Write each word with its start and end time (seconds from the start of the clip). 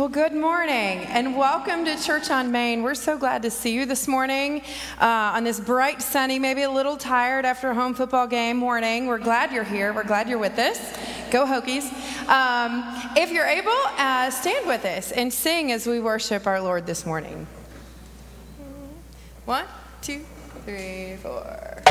Well, 0.00 0.08
good 0.08 0.32
morning 0.32 1.04
and 1.08 1.36
welcome 1.36 1.84
to 1.84 1.94
Church 2.02 2.30
on 2.30 2.50
Main. 2.50 2.82
We're 2.82 2.94
so 2.94 3.18
glad 3.18 3.42
to 3.42 3.50
see 3.50 3.74
you 3.74 3.84
this 3.84 4.08
morning 4.08 4.62
uh, 4.98 5.32
on 5.34 5.44
this 5.44 5.60
bright, 5.60 6.00
sunny, 6.00 6.38
maybe 6.38 6.62
a 6.62 6.70
little 6.70 6.96
tired 6.96 7.44
after 7.44 7.68
a 7.68 7.74
home 7.74 7.92
football 7.92 8.26
game 8.26 8.56
morning. 8.56 9.08
We're 9.08 9.18
glad 9.18 9.52
you're 9.52 9.62
here. 9.62 9.92
We're 9.92 10.04
glad 10.04 10.26
you're 10.26 10.38
with 10.38 10.58
us. 10.58 10.78
Go 11.30 11.44
Hokies. 11.44 11.92
Um, 12.30 12.82
if 13.14 13.30
you're 13.30 13.44
able, 13.44 13.76
uh, 13.98 14.30
stand 14.30 14.66
with 14.66 14.86
us 14.86 15.12
and 15.12 15.30
sing 15.30 15.70
as 15.70 15.86
we 15.86 16.00
worship 16.00 16.46
our 16.46 16.62
Lord 16.62 16.86
this 16.86 17.04
morning. 17.04 17.46
One, 19.44 19.66
two, 20.00 20.24
three, 20.64 21.16
four. 21.16 21.82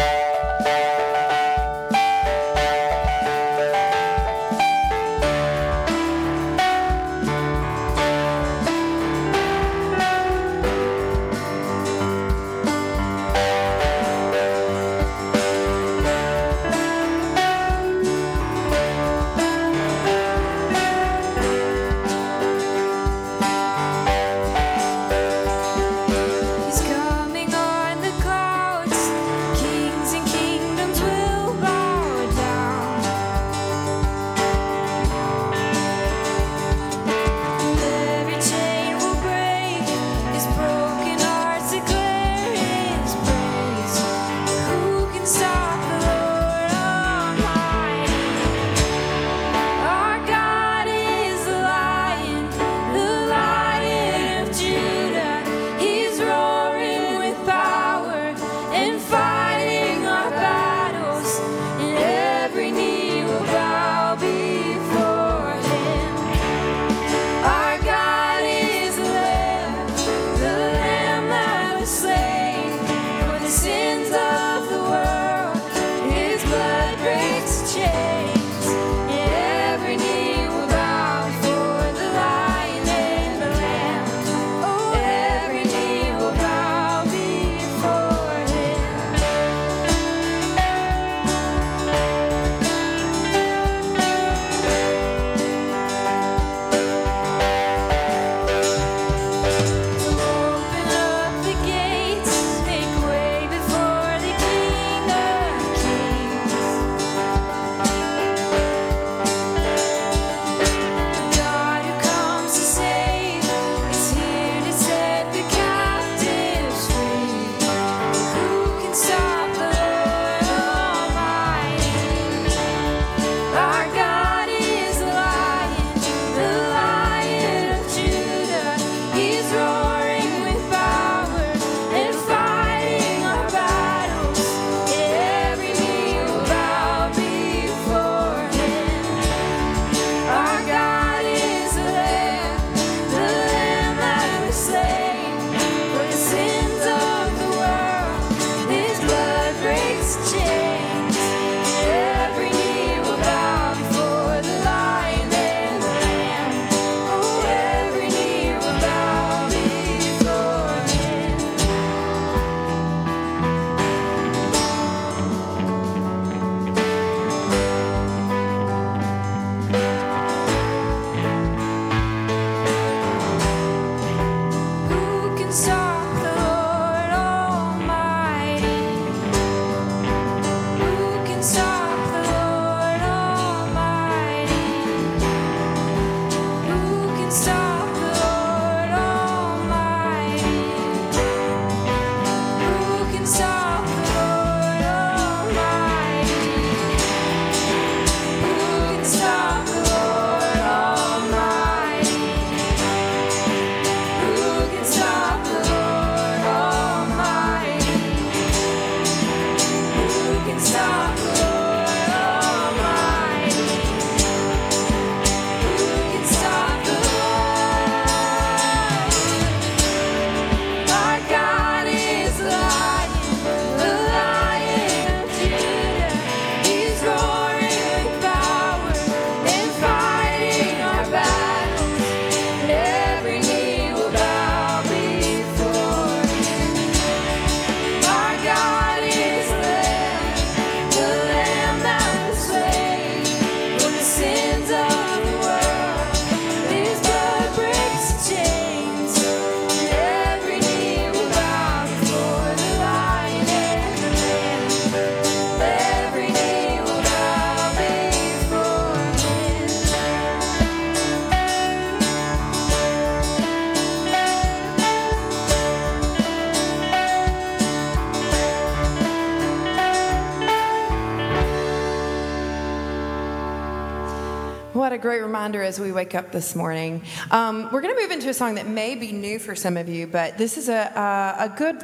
Great 274.99 275.21
reminder 275.21 275.63
as 275.63 275.79
we 275.79 275.91
wake 275.91 276.13
up 276.13 276.31
this 276.31 276.55
morning. 276.55 277.01
Um, 277.31 277.69
we're 277.71 277.81
going 277.81 277.95
to 277.95 278.01
move 278.01 278.11
into 278.11 278.29
a 278.29 278.33
song 278.33 278.55
that 278.55 278.67
may 278.67 278.95
be 278.95 279.11
new 279.11 279.39
for 279.39 279.55
some 279.55 279.77
of 279.77 279.87
you, 279.87 280.07
but 280.07 280.37
this 280.37 280.57
is 280.57 280.69
a, 280.69 280.73
a, 280.73 281.45
a, 281.45 281.49
good, 281.49 281.83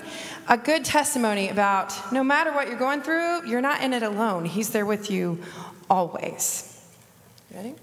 a 0.49 0.57
good 0.57 0.83
testimony 0.83 1.49
about 1.49 1.93
no 2.11 2.23
matter 2.23 2.51
what 2.51 2.67
you're 2.67 2.77
going 2.77 3.01
through, 3.01 3.47
you're 3.47 3.61
not 3.61 3.81
in 3.81 3.93
it 3.93 4.03
alone. 4.03 4.45
He's 4.45 4.69
there 4.69 4.85
with 4.85 5.09
you 5.09 5.41
always. 5.89 6.83
Ready? 7.53 7.75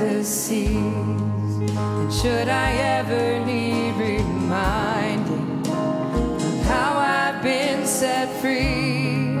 the 0.00 0.24
seas. 0.24 0.70
And 0.70 2.12
should 2.12 2.48
I 2.48 2.72
ever 2.98 3.44
need 3.44 3.94
reminding 3.96 5.62
of 5.66 6.66
how 6.66 6.98
I've 6.98 7.42
been 7.42 7.86
set 7.86 8.28
free, 8.40 9.36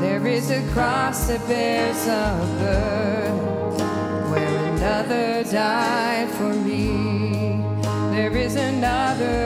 there 0.00 0.26
is 0.26 0.50
a 0.50 0.62
cross 0.72 1.28
that 1.28 1.46
bears 1.48 2.06
a 2.06 2.24
burden 2.60 4.30
where 4.30 4.74
another 4.74 5.44
died 5.44 6.28
for 6.30 6.52
me. 6.54 7.62
There 8.14 8.36
is 8.36 8.56
another. 8.56 9.45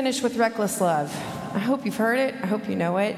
Finish 0.00 0.22
with 0.22 0.38
reckless 0.38 0.80
love. 0.80 1.14
I 1.54 1.58
hope 1.58 1.84
you've 1.84 1.98
heard 1.98 2.18
it. 2.18 2.34
I 2.42 2.46
hope 2.46 2.70
you 2.70 2.74
know 2.74 2.96
it. 2.96 3.16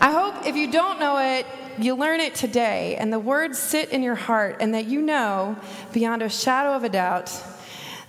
I 0.00 0.10
hope 0.10 0.46
if 0.46 0.56
you 0.56 0.72
don't 0.72 0.98
know 0.98 1.18
it, 1.18 1.44
you 1.78 1.94
learn 1.96 2.18
it 2.20 2.34
today 2.34 2.96
and 2.96 3.12
the 3.12 3.18
words 3.18 3.58
sit 3.58 3.90
in 3.90 4.02
your 4.02 4.14
heart 4.14 4.56
and 4.60 4.72
that 4.72 4.86
you 4.86 5.02
know 5.02 5.54
beyond 5.92 6.22
a 6.22 6.30
shadow 6.30 6.72
of 6.72 6.82
a 6.82 6.88
doubt 6.88 7.30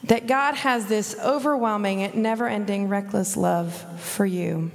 that 0.05 0.27
God 0.27 0.55
has 0.55 0.85
this 0.85 1.13
overwhelming, 1.21 2.09
never 2.15 2.47
ending, 2.47 2.87
reckless 2.87 3.35
love 3.35 3.73
for 3.99 4.25
you. 4.25 4.71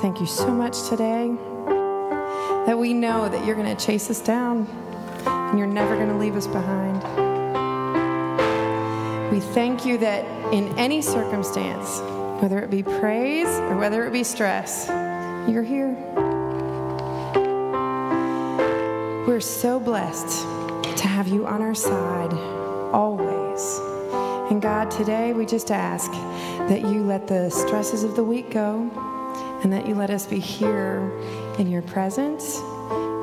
Thank 0.00 0.20
you 0.20 0.26
so 0.26 0.48
much 0.48 0.88
today 0.88 1.34
that 2.66 2.78
we 2.78 2.94
know 2.94 3.28
that 3.28 3.44
you're 3.44 3.56
going 3.56 3.76
to 3.76 3.84
chase 3.84 4.08
us 4.10 4.20
down 4.20 4.64
and 5.26 5.58
you're 5.58 5.66
never 5.66 5.96
going 5.96 6.08
to 6.08 6.16
leave 6.16 6.36
us 6.36 6.46
behind. 6.46 7.02
We 9.32 9.40
thank 9.40 9.84
you 9.84 9.98
that 9.98 10.24
in 10.54 10.68
any 10.78 11.02
circumstance, 11.02 11.98
whether 12.40 12.60
it 12.60 12.70
be 12.70 12.84
praise 12.84 13.48
or 13.48 13.76
whether 13.76 14.06
it 14.06 14.12
be 14.12 14.22
stress, 14.22 14.86
you're 15.50 15.64
here. 15.64 15.96
We're 19.26 19.40
so 19.40 19.80
blessed 19.80 20.28
to 20.96 21.08
have 21.08 21.26
you 21.26 21.44
on 21.44 21.60
our 21.60 21.74
side 21.74 22.32
always. 22.92 23.78
And 24.52 24.62
God, 24.62 24.92
today 24.92 25.32
we 25.32 25.44
just 25.44 25.72
ask 25.72 26.12
that 26.68 26.82
you 26.82 27.02
let 27.02 27.26
the 27.26 27.50
stresses 27.50 28.04
of 28.04 28.14
the 28.14 28.22
week 28.22 28.50
go 28.50 28.88
and 29.62 29.72
that 29.72 29.86
you 29.86 29.94
let 29.94 30.10
us 30.10 30.26
be 30.26 30.38
here 30.38 31.10
in 31.58 31.70
your 31.70 31.82
presence, 31.82 32.60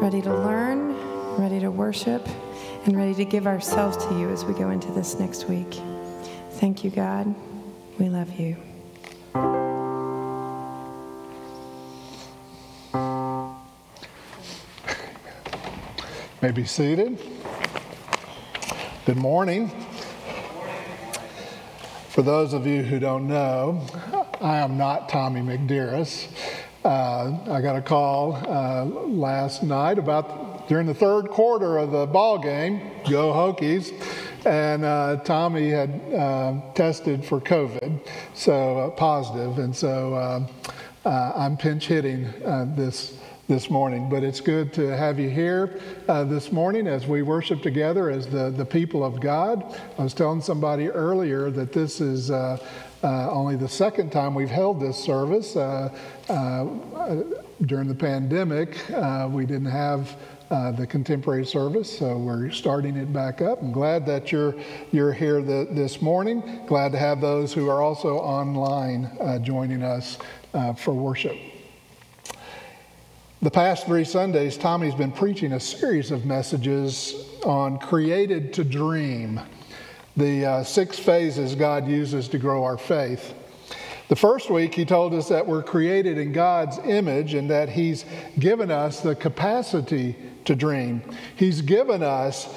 ready 0.02 0.22
to 0.22 0.34
learn, 0.34 0.96
ready 1.38 1.60
to 1.60 1.72
worship, 1.72 2.28
and 2.86 2.98
ready 2.98 3.14
to 3.16 3.26
give 3.26 3.48
ourselves 3.48 3.98
to 4.06 4.20
you 4.20 4.30
as 4.30 4.44
we 4.44 4.54
go 4.54 4.70
into 4.70 4.92
this 4.92 5.18
next 5.18 5.48
week. 5.48 5.80
Thank 6.52 6.84
you, 6.84 6.90
God. 6.90 7.34
We 7.98 8.10
love 8.10 8.40
you. 8.40 8.58
May 16.42 16.52
be 16.52 16.66
seated. 16.66 17.18
Good 19.06 19.18
morning. 19.18 19.70
For 22.10 22.22
those 22.22 22.54
of 22.54 22.68
you 22.68 22.84
who 22.84 23.00
don't 23.00 23.28
know, 23.28 23.86
I 24.46 24.60
am 24.60 24.78
not 24.78 25.10
Tommy 25.10 25.42
McDearis. 25.42 26.28
Uh, 26.84 27.36
I 27.50 27.62
got 27.62 27.78
a 27.78 27.82
call 27.82 28.36
uh, 28.36 28.86
last 28.86 29.64
night 29.64 29.98
about 29.98 30.68
during 30.68 30.86
the 30.86 30.94
third 30.94 31.30
quarter 31.30 31.80
of 31.80 31.90
the 31.90 32.06
ball 32.06 32.38
game, 32.38 32.80
go 33.10 33.34
Hokies, 33.34 33.92
and 34.46 34.86
uh, 34.86 35.18
Tommy 35.24 35.72
had 35.72 36.00
uh, 36.14 36.62
tested 36.76 37.26
for 37.26 37.42
COVID, 37.42 38.08
so 38.36 38.78
uh, 38.78 38.90
positive, 38.92 39.58
and 39.58 39.76
so 39.76 40.14
uh, 40.14 41.32
I'm 41.36 41.58
pinch 41.58 41.88
hitting 41.88 42.32
this 42.76 43.18
this 43.48 43.70
morning. 43.70 44.10
But 44.10 44.24
it's 44.24 44.42
good 44.42 44.74
to 44.74 44.96
have 44.96 45.20
you 45.20 45.30
here 45.30 45.80
uh, 46.08 46.24
this 46.24 46.52
morning 46.52 46.88
as 46.88 47.06
we 47.06 47.22
worship 47.22 47.62
together 47.62 48.10
as 48.10 48.28
the, 48.28 48.50
the 48.50 48.66
people 48.66 49.04
of 49.04 49.20
God. 49.20 49.80
I 49.98 50.04
was 50.04 50.14
telling 50.14 50.42
somebody 50.42 50.90
earlier 50.90 51.52
that 51.52 51.72
this 51.72 52.02
is 52.02 52.32
uh, 52.32 52.58
uh, 53.06 53.30
only 53.30 53.56
the 53.56 53.70
second 53.70 54.12
time 54.12 54.34
we've 54.34 54.50
held 54.50 54.82
this 54.82 54.98
service. 54.98 55.56
Uh, 55.56 55.90
uh, 56.28 57.24
during 57.62 57.88
the 57.88 57.96
pandemic, 57.96 58.78
uh, 58.92 59.30
we 59.32 59.46
didn't 59.46 59.72
have 59.72 60.18
uh, 60.52 60.72
the 60.72 60.86
contemporary 60.86 61.46
service, 61.46 61.98
so 61.98 62.18
we're 62.18 62.52
starting 62.52 62.98
it 62.98 63.12
back 63.14 63.42
up. 63.42 63.62
I'm 63.62 63.72
glad 63.72 64.06
that 64.08 64.32
you're 64.32 64.56
you're 64.92 65.14
here 65.14 65.42
the, 65.42 65.68
this 65.72 66.02
morning. 66.02 66.62
Glad 66.68 66.92
to 66.92 66.98
have 66.98 67.22
those 67.22 67.54
who 67.54 67.70
are 67.70 67.82
also 67.82 68.18
online 68.18 69.06
uh, 69.20 69.40
joining 69.40 69.84
us 69.84 70.18
uh, 70.54 70.74
for 70.74 70.94
worship. 70.94 71.36
The 73.42 73.52
past 73.52 73.86
three 73.86 74.04
Sundays, 74.04 74.58
Tommy's 74.58 74.96
been 74.96 75.12
preaching 75.12 75.54
a 75.54 75.60
series 75.60 76.10
of 76.10 76.26
messages 76.26 77.16
on 77.44 77.78
created 77.78 78.54
to 78.54 78.64
dream 78.64 79.40
the 80.18 80.46
uh, 80.46 80.64
six 80.64 80.98
phases 80.98 81.56
God 81.56 81.88
uses 81.88 82.28
to 82.30 82.38
grow 82.38 82.64
our 82.64 82.78
faith. 82.78 83.34
The 84.08 84.16
first 84.16 84.52
week, 84.52 84.76
he 84.76 84.86
told 84.86 85.16
us 85.16 85.30
that 85.30 85.48
we're 85.48 85.64
created 85.64 86.20
in 86.20 86.32
God's 86.32 86.78
image 86.86 87.34
and 87.34 87.50
that 87.50 87.70
He's 87.70 88.06
given 88.38 88.70
us 88.70 89.02
the 89.02 89.16
capacity 89.16 90.16
to 90.46 90.56
dream. 90.56 91.02
He's 91.36 91.62
given 91.62 92.04
us 92.04 92.48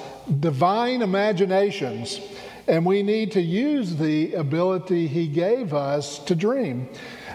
divine 0.41 1.01
imaginations, 1.01 2.21
and 2.67 2.85
we 2.85 3.03
need 3.03 3.33
to 3.33 3.41
use 3.41 3.97
the 3.97 4.35
ability 4.35 5.07
He 5.07 5.27
gave 5.27 5.73
us 5.73 6.19
to 6.21 6.35
dream. 6.35 6.87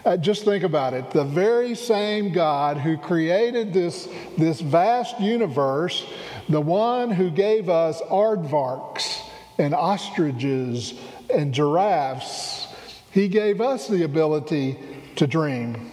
Uh, 0.06 0.18
just 0.18 0.46
think 0.46 0.64
about 0.64 0.94
it. 0.94 1.10
The 1.10 1.24
very 1.24 1.74
same 1.74 2.34
God 2.34 2.78
who 2.78 2.98
created 2.98 3.74
this, 3.74 4.08
this 4.38 4.62
vast 4.62 5.20
universe, 5.20 6.06
the 6.50 6.62
one 6.62 7.10
who 7.10 7.32
gave 7.32 7.68
us 7.68 8.00
aardvarks, 8.02 9.23
and 9.58 9.74
ostriches 9.74 10.94
and 11.34 11.54
giraffes. 11.54 12.68
He 13.12 13.28
gave 13.28 13.62
us 13.62 13.88
the 13.88 14.04
ability 14.04 14.78
to 15.16 15.28
dream. 15.28 15.92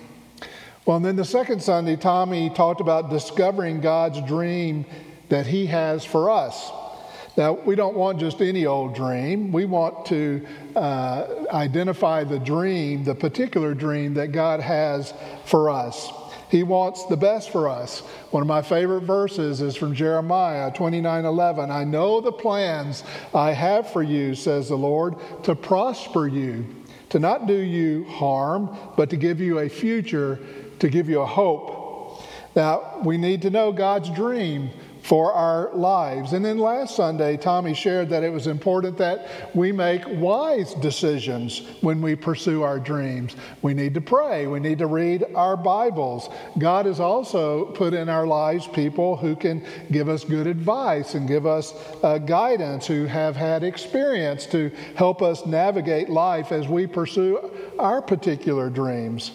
Well, 0.86 0.96
and 0.96 1.04
then 1.04 1.16
the 1.16 1.24
second 1.24 1.62
Sunday, 1.62 1.96
Tommy 1.96 2.50
talked 2.50 2.80
about 2.80 3.10
discovering 3.10 3.80
God's 3.80 4.20
dream 4.22 4.86
that 5.28 5.46
He 5.46 5.66
has 5.66 6.04
for 6.04 6.30
us. 6.30 6.70
Now, 7.36 7.52
we 7.52 7.76
don't 7.76 7.96
want 7.96 8.18
just 8.18 8.40
any 8.40 8.66
old 8.66 8.94
dream. 8.94 9.52
We 9.52 9.64
want 9.64 10.06
to 10.06 10.46
uh, 10.74 11.46
identify 11.50 12.24
the 12.24 12.38
dream, 12.38 13.04
the 13.04 13.14
particular 13.14 13.72
dream 13.72 14.14
that 14.14 14.32
God 14.32 14.60
has 14.60 15.14
for 15.44 15.70
us. 15.70 16.10
He 16.50 16.64
wants 16.64 17.06
the 17.06 17.16
best 17.16 17.50
for 17.50 17.68
us. 17.68 18.00
One 18.32 18.42
of 18.42 18.48
my 18.48 18.60
favorite 18.60 19.02
verses 19.02 19.60
is 19.60 19.76
from 19.76 19.94
Jeremiah 19.94 20.72
29 20.72 21.24
11. 21.24 21.70
I 21.70 21.84
know 21.84 22.20
the 22.20 22.32
plans 22.32 23.04
I 23.32 23.52
have 23.52 23.90
for 23.90 24.02
you, 24.02 24.34
says 24.34 24.68
the 24.68 24.76
Lord, 24.76 25.14
to 25.44 25.54
prosper 25.54 26.26
you, 26.26 26.66
to 27.10 27.20
not 27.20 27.46
do 27.46 27.56
you 27.56 28.04
harm, 28.04 28.76
but 28.96 29.10
to 29.10 29.16
give 29.16 29.40
you 29.40 29.60
a 29.60 29.68
future, 29.68 30.40
to 30.80 30.88
give 30.88 31.08
you 31.08 31.20
a 31.20 31.26
hope. 31.26 32.22
Now, 32.56 33.00
we 33.04 33.16
need 33.16 33.42
to 33.42 33.50
know 33.50 33.70
God's 33.70 34.10
dream 34.10 34.70
for 35.10 35.32
our 35.32 35.74
lives. 35.74 36.34
And 36.34 36.44
then 36.44 36.56
last 36.56 36.94
Sunday, 36.94 37.36
Tommy 37.36 37.74
shared 37.74 38.08
that 38.10 38.22
it 38.22 38.32
was 38.32 38.46
important 38.46 38.96
that 38.98 39.28
we 39.56 39.72
make 39.72 40.04
wise 40.06 40.72
decisions 40.74 41.66
when 41.80 42.00
we 42.00 42.14
pursue 42.14 42.62
our 42.62 42.78
dreams. 42.78 43.34
We 43.60 43.74
need 43.74 43.92
to 43.94 44.00
pray, 44.00 44.46
we 44.46 44.60
need 44.60 44.78
to 44.78 44.86
read 44.86 45.26
our 45.34 45.56
Bibles. 45.56 46.28
God 46.60 46.86
has 46.86 47.00
also 47.00 47.64
put 47.72 47.92
in 47.92 48.08
our 48.08 48.24
lives 48.24 48.68
people 48.68 49.16
who 49.16 49.34
can 49.34 49.66
give 49.90 50.08
us 50.08 50.22
good 50.22 50.46
advice 50.46 51.16
and 51.16 51.26
give 51.26 51.44
us 51.44 51.74
uh, 52.04 52.18
guidance, 52.18 52.86
who 52.86 53.06
have 53.06 53.34
had 53.34 53.64
experience 53.64 54.46
to 54.46 54.70
help 54.94 55.22
us 55.22 55.44
navigate 55.44 56.08
life 56.08 56.52
as 56.52 56.68
we 56.68 56.86
pursue 56.86 57.50
our 57.80 58.00
particular 58.00 58.70
dreams. 58.70 59.32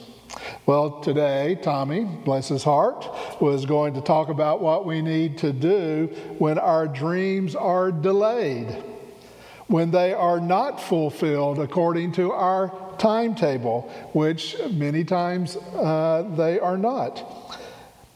Well, 0.66 1.00
today, 1.02 1.58
Tommy, 1.62 2.04
bless 2.04 2.50
his 2.50 2.64
heart, 2.64 3.08
was 3.42 3.66
going 3.66 3.94
to 3.94 4.02
talk 4.02 4.30
about 4.30 4.62
what 4.62 4.86
we 4.86 5.02
need 5.02 5.38
to 5.40 5.54
do 5.54 6.08
when 6.38 6.58
our 6.58 6.88
dreams 6.88 7.56
are 7.56 7.92
delayed, 7.92 8.84
when 9.68 9.92
they 9.92 10.14
are 10.14 10.40
not 10.40 10.82
fulfilled 10.82 11.60
according 11.60 12.14
to 12.14 12.32
our 12.32 12.72
timetable, 12.98 13.82
which 14.14 14.56
many 14.72 15.04
times 15.04 15.58
uh, 15.76 16.24
they 16.36 16.60
are 16.60 16.78
not. 16.78 17.45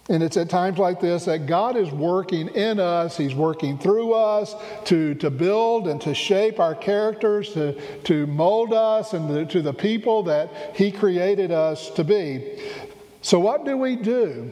And 0.09 0.23
it's 0.23 0.37
at 0.37 0.49
times 0.49 0.79
like 0.79 0.99
this 0.99 1.25
that 1.25 1.45
God 1.45 1.75
is 1.77 1.91
working 1.91 2.47
in 2.49 2.79
us, 2.79 3.15
He's 3.15 3.35
working 3.35 3.77
through 3.77 4.13
us 4.13 4.55
to, 4.85 5.13
to 5.15 5.29
build 5.29 5.87
and 5.87 6.01
to 6.01 6.15
shape 6.15 6.59
our 6.59 6.73
characters, 6.73 7.53
to, 7.53 7.79
to 8.05 8.25
mold 8.25 8.73
us 8.73 9.13
and 9.13 9.29
to, 9.29 9.45
to 9.45 9.61
the 9.61 9.73
people 9.73 10.23
that 10.23 10.51
He 10.75 10.91
created 10.91 11.51
us 11.51 11.91
to 11.91 12.03
be. 12.03 12.59
So, 13.21 13.39
what 13.39 13.65
do 13.65 13.77
we 13.77 13.95
do 13.95 14.49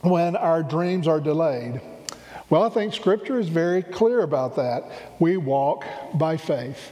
when 0.00 0.34
our 0.34 0.62
dreams 0.64 1.06
are 1.06 1.20
delayed? 1.20 1.80
Well, 2.50 2.64
I 2.64 2.68
think 2.68 2.94
Scripture 2.94 3.38
is 3.38 3.48
very 3.48 3.82
clear 3.82 4.22
about 4.22 4.56
that. 4.56 4.90
We 5.20 5.36
walk 5.36 5.84
by 6.14 6.36
faith. 6.36 6.90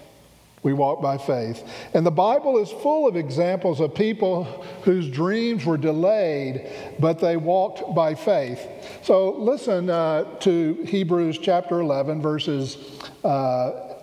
We 0.63 0.73
walk 0.73 1.03
by 1.03 1.19
faith. 1.19 1.69
And 1.93 2.07
the 2.07 2.13
Bible 2.13 2.59
is 2.59 2.71
full 2.71 3.09
of 3.09 3.17
examples 3.17 3.81
of 3.81 3.95
people 3.95 4.45
whose 4.83 5.09
dreams 5.09 5.65
were 5.65 5.77
delayed, 5.77 6.71
but 7.01 7.19
they 7.19 7.37
walked 7.37 7.95
by 7.95 8.15
faith. 8.15 8.61
So 9.03 9.33
listen 9.33 9.91
uh, 9.91 10.39
to 10.41 10.75
Hebrews 10.87 11.39
chapter 11.39 11.81
11, 11.81 12.23
verses 12.23 12.77
uh, 13.25 13.95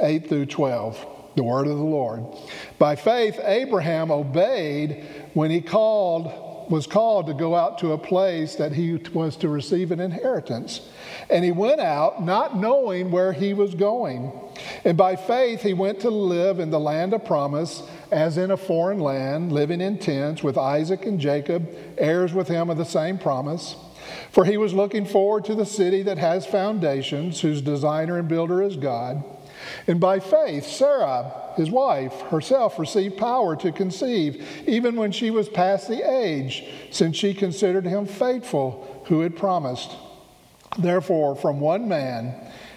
8 0.00 0.28
through 0.28 0.46
12, 0.46 1.06
the 1.36 1.42
word 1.42 1.66
of 1.66 1.78
the 1.78 1.84
Lord. 1.84 2.26
By 2.78 2.94
faith, 2.94 3.40
Abraham 3.42 4.10
obeyed 4.10 5.06
when 5.32 5.50
he 5.50 5.62
called 5.62 6.51
was 6.68 6.86
called 6.86 7.26
to 7.26 7.34
go 7.34 7.54
out 7.54 7.78
to 7.78 7.92
a 7.92 7.98
place 7.98 8.56
that 8.56 8.72
he 8.72 8.94
was 9.12 9.36
to 9.36 9.48
receive 9.48 9.90
an 9.90 10.00
inheritance. 10.00 10.88
And 11.30 11.44
he 11.44 11.52
went 11.52 11.80
out 11.80 12.22
not 12.22 12.56
knowing 12.56 13.10
where 13.10 13.32
he 13.32 13.54
was 13.54 13.74
going. 13.74 14.32
And 14.84 14.96
by 14.96 15.16
faith, 15.16 15.62
he 15.62 15.74
went 15.74 16.00
to 16.00 16.10
live 16.10 16.58
in 16.58 16.70
the 16.70 16.80
land 16.80 17.14
of 17.14 17.24
promise, 17.24 17.82
as 18.10 18.38
in 18.38 18.50
a 18.50 18.56
foreign 18.56 19.00
land, 19.00 19.52
living 19.52 19.80
in 19.80 19.98
tents 19.98 20.42
with 20.42 20.58
Isaac 20.58 21.06
and 21.06 21.18
Jacob, 21.20 21.68
heirs 21.98 22.32
with 22.32 22.48
him 22.48 22.70
of 22.70 22.78
the 22.78 22.84
same 22.84 23.18
promise. 23.18 23.76
For 24.30 24.44
he 24.44 24.56
was 24.56 24.74
looking 24.74 25.06
forward 25.06 25.44
to 25.46 25.54
the 25.54 25.66
city 25.66 26.02
that 26.02 26.18
has 26.18 26.46
foundations, 26.46 27.40
whose 27.40 27.62
designer 27.62 28.18
and 28.18 28.28
builder 28.28 28.62
is 28.62 28.76
God. 28.76 29.24
And 29.86 30.00
by 30.00 30.20
faith, 30.20 30.66
Sarah, 30.66 31.52
his 31.56 31.70
wife, 31.70 32.20
herself 32.22 32.78
received 32.78 33.16
power 33.16 33.56
to 33.56 33.72
conceive, 33.72 34.64
even 34.66 34.96
when 34.96 35.12
she 35.12 35.30
was 35.30 35.48
past 35.48 35.88
the 35.88 36.08
age, 36.08 36.64
since 36.90 37.16
she 37.16 37.34
considered 37.34 37.84
him 37.84 38.06
faithful 38.06 39.04
who 39.06 39.20
had 39.20 39.36
promised. 39.36 39.90
Therefore, 40.78 41.36
from 41.36 41.60
one 41.60 41.88
man, 41.88 42.34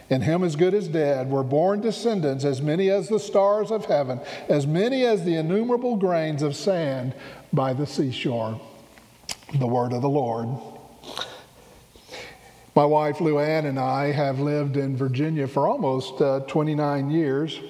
and 0.10 0.24
him 0.24 0.44
as 0.44 0.56
good 0.56 0.74
as 0.74 0.88
dead, 0.88 1.30
were 1.30 1.44
born 1.44 1.82
descendants 1.82 2.46
as 2.46 2.62
many 2.62 2.90
as 2.90 3.10
the 3.10 3.20
stars 3.20 3.72
of 3.72 3.86
heaven, 3.86 4.20
as 4.50 4.68
many 4.68 5.04
as 5.04 5.24
the 5.24 5.36
innumerable 5.36 5.96
grains 5.96 6.44
of 6.44 6.56
sand 6.56 7.14
by 7.52 7.74
the 7.74 7.88
seashore. 7.88 8.60
The 9.58 9.68
word 9.68 9.94
of 9.94 10.02
the 10.02 10.10
Lord. 10.10 10.50
My 12.76 12.84
wife 12.84 13.22
Lou 13.22 13.40
Ann, 13.40 13.68
and 13.68 13.80
I 13.80 14.12
have 14.12 14.42
lived 14.42 14.76
in 14.76 14.98
Virginia 14.98 15.48
for 15.48 15.66
almost 15.66 16.20
uh, 16.20 16.42
29 16.42 17.10
years. 17.10 17.62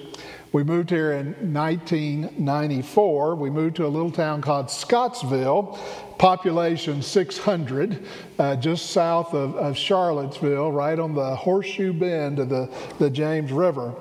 We 0.50 0.64
moved 0.64 0.90
here 0.90 1.12
in 1.12 1.26
1994. 1.54 3.36
We 3.36 3.48
moved 3.48 3.76
to 3.76 3.86
a 3.86 3.88
little 3.88 4.10
town 4.10 4.42
called 4.42 4.68
Scottsville, 4.68 5.78
population 6.18 7.02
600, 7.02 8.04
uh, 8.40 8.56
just 8.56 8.90
south 8.90 9.32
of, 9.32 9.54
of, 9.54 9.76
Charlottesville, 9.76 10.72
right 10.72 10.98
on 10.98 11.14
the 11.14 11.36
horseshoe 11.36 11.92
bend 11.92 12.40
of 12.40 12.48
the, 12.48 12.68
the 12.98 13.08
James 13.08 13.52
River. 13.52 13.94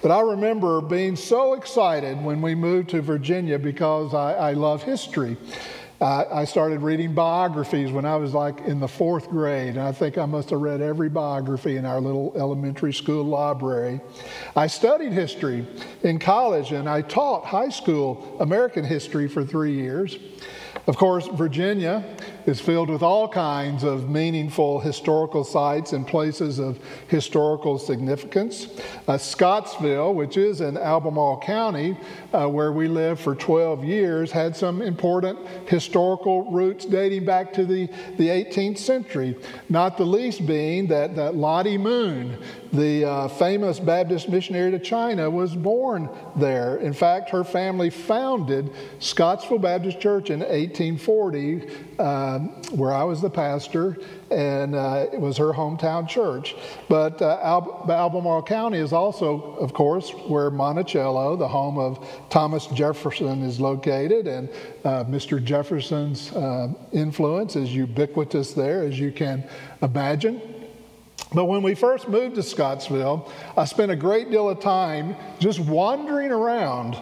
But 0.00 0.12
I 0.12 0.20
remember 0.20 0.80
being 0.80 1.16
so 1.16 1.54
excited 1.54 2.22
when 2.22 2.40
we 2.40 2.54
moved 2.54 2.90
to 2.90 3.02
Virginia 3.02 3.58
because 3.58 4.14
I, 4.14 4.34
I 4.34 4.52
love 4.52 4.84
history. 4.84 5.36
Uh, 6.02 6.26
I 6.32 6.46
started 6.46 6.82
reading 6.82 7.14
biographies 7.14 7.92
when 7.92 8.04
I 8.04 8.16
was 8.16 8.34
like 8.34 8.58
in 8.62 8.80
the 8.80 8.88
fourth 8.88 9.30
grade, 9.30 9.76
and 9.76 9.80
I 9.80 9.92
think 9.92 10.18
I 10.18 10.26
must 10.26 10.50
have 10.50 10.60
read 10.60 10.80
every 10.80 11.08
biography 11.08 11.76
in 11.76 11.84
our 11.84 12.00
little 12.00 12.32
elementary 12.34 12.92
school 12.92 13.22
library. 13.22 14.00
I 14.56 14.66
studied 14.66 15.12
history 15.12 15.64
in 16.02 16.18
college, 16.18 16.72
and 16.72 16.88
I 16.88 17.02
taught 17.02 17.44
high 17.44 17.68
school 17.68 18.36
American 18.40 18.84
history 18.84 19.28
for 19.28 19.44
three 19.44 19.74
years. 19.74 20.18
Of 20.88 20.96
course, 20.96 21.28
Virginia 21.28 22.02
is 22.46 22.60
filled 22.60 22.90
with 22.90 23.02
all 23.02 23.28
kinds 23.28 23.84
of 23.84 24.08
meaningful 24.08 24.80
historical 24.80 25.44
sites 25.44 25.92
and 25.92 26.06
places 26.06 26.58
of 26.58 26.78
historical 27.08 27.78
significance. 27.78 28.68
Uh, 29.08 29.18
Scottsville, 29.18 30.14
which 30.14 30.36
is 30.36 30.60
in 30.60 30.76
Albemarle 30.76 31.40
County, 31.40 31.96
uh, 32.32 32.46
where 32.48 32.72
we 32.72 32.88
lived 32.88 33.20
for 33.20 33.34
12 33.34 33.84
years, 33.84 34.32
had 34.32 34.56
some 34.56 34.82
important 34.82 35.38
historical 35.68 36.50
roots 36.50 36.84
dating 36.84 37.24
back 37.24 37.52
to 37.52 37.64
the, 37.64 37.86
the 38.18 38.28
18th 38.28 38.78
century, 38.78 39.36
not 39.68 39.96
the 39.96 40.04
least 40.04 40.46
being 40.46 40.86
that, 40.88 41.14
that 41.16 41.34
Lottie 41.34 41.78
Moon, 41.78 42.38
the 42.72 43.04
uh, 43.04 43.28
famous 43.28 43.78
Baptist 43.78 44.28
missionary 44.28 44.70
to 44.70 44.78
China, 44.78 45.28
was 45.28 45.54
born 45.54 46.08
there. 46.36 46.76
In 46.76 46.94
fact, 46.94 47.28
her 47.30 47.44
family 47.44 47.90
founded 47.90 48.70
Scottsville 48.98 49.58
Baptist 49.58 50.00
Church 50.00 50.30
in 50.30 50.40
1840, 50.40 51.68
uh, 51.98 52.38
where 52.72 52.92
I 52.92 53.04
was 53.04 53.20
the 53.20 53.28
pastor, 53.28 53.98
and 54.30 54.74
uh, 54.74 55.06
it 55.12 55.20
was 55.20 55.36
her 55.36 55.52
hometown 55.52 56.08
church. 56.08 56.56
But 56.88 57.20
uh, 57.20 57.38
Al- 57.42 57.86
Albemarle 57.90 58.42
County 58.42 58.78
is 58.78 58.94
also, 58.94 59.54
of 59.56 59.74
course, 59.74 60.10
where 60.10 60.50
Monticello, 60.50 61.36
the 61.36 61.48
home 61.48 61.78
of 61.78 62.08
Thomas 62.30 62.66
Jefferson, 62.68 63.42
is 63.42 63.60
located, 63.60 64.26
and 64.26 64.48
uh, 64.84 65.04
Mr. 65.04 65.42
Jefferson's 65.42 66.32
uh, 66.32 66.68
influence 66.92 67.54
is 67.54 67.74
ubiquitous 67.74 68.54
there, 68.54 68.82
as 68.82 68.98
you 68.98 69.12
can 69.12 69.44
imagine. 69.82 70.51
But 71.34 71.46
when 71.46 71.62
we 71.62 71.74
first 71.74 72.08
moved 72.08 72.34
to 72.36 72.42
Scottsville, 72.42 73.30
I 73.56 73.64
spent 73.64 73.90
a 73.90 73.96
great 73.96 74.30
deal 74.30 74.48
of 74.48 74.60
time 74.60 75.16
just 75.38 75.60
wandering 75.60 76.30
around. 76.30 76.96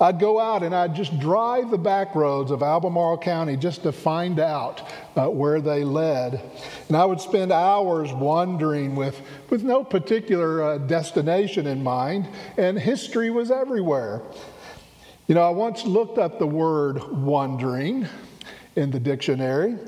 I'd 0.00 0.18
go 0.18 0.40
out 0.40 0.64
and 0.64 0.74
I'd 0.74 0.96
just 0.96 1.18
drive 1.20 1.70
the 1.70 1.78
back 1.78 2.16
roads 2.16 2.50
of 2.50 2.62
Albemarle 2.62 3.18
County 3.18 3.56
just 3.56 3.84
to 3.84 3.92
find 3.92 4.40
out 4.40 4.82
uh, 5.16 5.30
where 5.30 5.60
they 5.60 5.84
led. 5.84 6.42
And 6.88 6.96
I 6.96 7.04
would 7.04 7.20
spend 7.20 7.52
hours 7.52 8.12
wandering 8.12 8.96
with, 8.96 9.20
with 9.48 9.62
no 9.62 9.84
particular 9.84 10.62
uh, 10.62 10.78
destination 10.78 11.68
in 11.68 11.84
mind, 11.84 12.28
and 12.56 12.76
history 12.76 13.30
was 13.30 13.52
everywhere. 13.52 14.22
You 15.28 15.36
know, 15.36 15.42
I 15.42 15.50
once 15.50 15.84
looked 15.84 16.18
up 16.18 16.40
the 16.40 16.48
word 16.48 17.00
wandering 17.12 18.08
in 18.74 18.90
the 18.90 18.98
dictionary, 18.98 19.78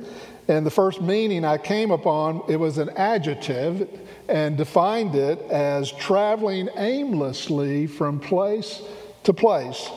and 0.49 0.67
the 0.67 0.71
first 0.71 1.01
meaning 1.01 1.45
I 1.45 1.59
came 1.59 1.91
upon, 1.91 2.43
it 2.49 2.57
was 2.57 2.79
an 2.79 2.91
adjective 2.91 3.89
and 4.29 4.57
defined 4.57 5.15
it 5.15 5.41
as 5.51 5.91
traveling 5.93 6.69
aimlessly 6.77 7.87
from 7.87 8.21
place 8.21 8.83
to 9.23 9.33
place. 9.33 9.91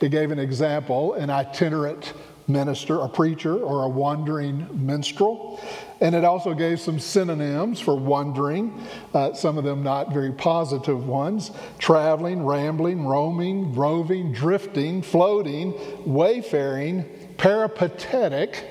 It 0.00 0.10
gave 0.10 0.30
an 0.30 0.38
example, 0.38 1.14
an 1.14 1.30
itinerant 1.30 2.12
minister, 2.46 3.00
a 3.00 3.08
preacher, 3.08 3.56
or 3.56 3.84
a 3.84 3.88
wandering 3.88 4.68
minstrel. 4.72 5.60
And 6.00 6.14
it 6.14 6.24
also 6.24 6.52
gave 6.52 6.80
some 6.80 6.98
synonyms 6.98 7.80
for 7.80 7.96
wandering, 7.96 8.86
uh, 9.14 9.32
some 9.32 9.56
of 9.56 9.64
them 9.64 9.82
not 9.82 10.12
very 10.12 10.32
positive 10.32 11.06
ones 11.06 11.50
traveling, 11.78 12.44
rambling, 12.44 13.06
roaming, 13.06 13.74
roving, 13.74 14.32
drifting, 14.32 15.00
floating, 15.00 15.74
wayfaring, 16.04 17.04
peripatetic, 17.38 18.70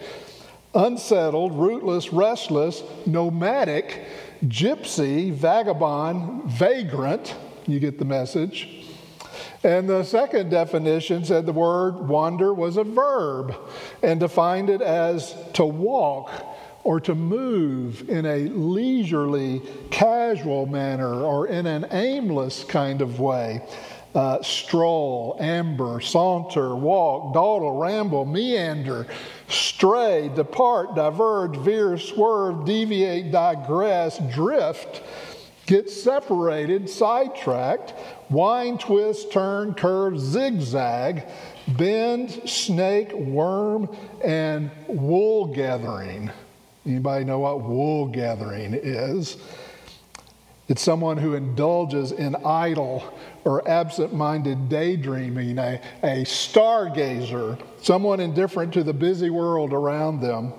unsettled, 0.74 1.54
rootless, 1.58 2.12
restless, 2.12 2.84
nomadic, 3.06 4.06
gypsy, 4.46 5.32
vagabond, 5.32 6.44
vagrant. 6.46 7.36
You 7.68 7.80
get 7.80 8.00
the 8.00 8.06
message. 8.06 8.84
And 9.64 9.88
the 9.88 10.04
second 10.04 10.50
definition 10.50 11.24
said 11.24 11.46
the 11.46 11.54
word 11.54 12.08
wander 12.08 12.54
was 12.54 12.76
a 12.76 12.84
verb 12.84 13.56
and 14.02 14.20
defined 14.20 14.70
it 14.70 14.82
as 14.82 15.36
to 15.54 15.64
walk 15.64 16.32
or 16.84 17.00
to 17.00 17.16
move 17.16 18.10
in 18.10 18.26
a 18.26 18.50
leisurely, 18.50 19.62
casual 19.90 20.66
manner 20.66 21.24
or 21.24 21.48
in 21.48 21.66
an 21.66 21.88
aimless 21.92 22.66
kind 22.66 23.02
of 23.02 23.22
way 23.22 23.62
uh, 24.16 24.42
stroll, 24.44 25.36
amber, 25.40 26.00
saunter, 26.00 26.76
walk, 26.76 27.34
dawdle, 27.34 27.78
ramble, 27.78 28.26
meander, 28.26 29.08
stray, 29.54 30.30
depart, 30.36 30.96
diverge, 30.96 31.56
veer, 31.58 31.98
swerve, 31.98 32.66
deviate, 32.66 33.32
digress, 33.32 34.20
drift, 34.34 35.02
get 35.66 35.90
separated, 35.90 36.90
sidetracked, 36.90 37.94
wind, 38.30 38.80
twist, 38.80 39.32
turn, 39.32 39.74
curve, 39.74 40.20
zigzag, 40.20 41.24
bend, 41.68 42.32
snake, 42.50 43.14
worm, 43.14 43.88
and 44.24 44.70
wool 44.88 45.48
gathering. 45.48 46.32
Anybody 46.86 47.24
know 47.24 47.40
what 47.40 47.62
wool 47.62 48.08
gathering 48.08 48.74
is? 48.74 49.38
It's 50.70 50.82
someone 50.82 51.18
who 51.18 51.34
indulges 51.34 52.14
in 52.14 52.36
idle 52.46 53.04
or 53.44 53.68
absent 53.68 54.14
minded 54.14 54.70
daydreaming, 54.70 55.58
a, 55.58 55.82
a 56.02 56.24
stargazer, 56.24 57.62
someone 57.82 58.22
indifferent 58.22 58.74
to 58.74 58.84
the 58.84 58.94
busy 58.94 59.30
world 59.30 59.74
around 59.74 60.22
them. 60.22 60.54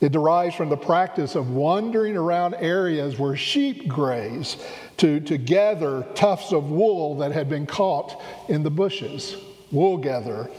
It 0.00 0.12
derives 0.12 0.56
from 0.56 0.68
the 0.68 0.76
practice 0.76 1.34
of 1.34 1.50
wandering 1.50 2.16
around 2.16 2.54
areas 2.54 3.18
where 3.18 3.36
sheep 3.36 3.86
graze 3.86 4.56
to, 4.96 5.20
to 5.20 5.36
gather 5.36 6.06
tufts 6.14 6.52
of 6.52 6.70
wool 6.70 7.16
that 7.18 7.32
had 7.32 7.48
been 7.48 7.66
caught 7.66 8.20
in 8.48 8.62
the 8.62 8.70
bushes. 8.70 9.36
Wool 9.70 9.98
gather. 9.98 10.50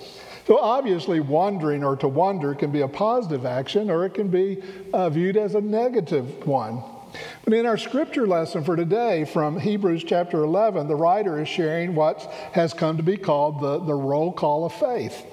So, 0.47 0.57
obviously, 0.57 1.19
wandering 1.19 1.83
or 1.83 1.95
to 1.97 2.07
wander 2.07 2.55
can 2.55 2.71
be 2.71 2.81
a 2.81 2.87
positive 2.87 3.45
action 3.45 3.89
or 3.89 4.05
it 4.05 4.13
can 4.13 4.29
be 4.29 4.61
uh, 4.93 5.09
viewed 5.09 5.37
as 5.37 5.55
a 5.55 5.61
negative 5.61 6.47
one. 6.47 6.83
But 7.43 7.53
in 7.53 7.65
our 7.65 7.77
scripture 7.77 8.27
lesson 8.27 8.63
for 8.63 8.75
today 8.75 9.25
from 9.25 9.59
Hebrews 9.59 10.03
chapter 10.03 10.43
11, 10.43 10.87
the 10.87 10.95
writer 10.95 11.41
is 11.41 11.47
sharing 11.47 11.95
what 11.95 12.21
has 12.53 12.73
come 12.73 12.97
to 12.97 13.03
be 13.03 13.17
called 13.17 13.61
the, 13.61 13.79
the 13.79 13.95
roll 13.95 14.31
call 14.31 14.65
of 14.65 14.73
faith. 14.73 15.25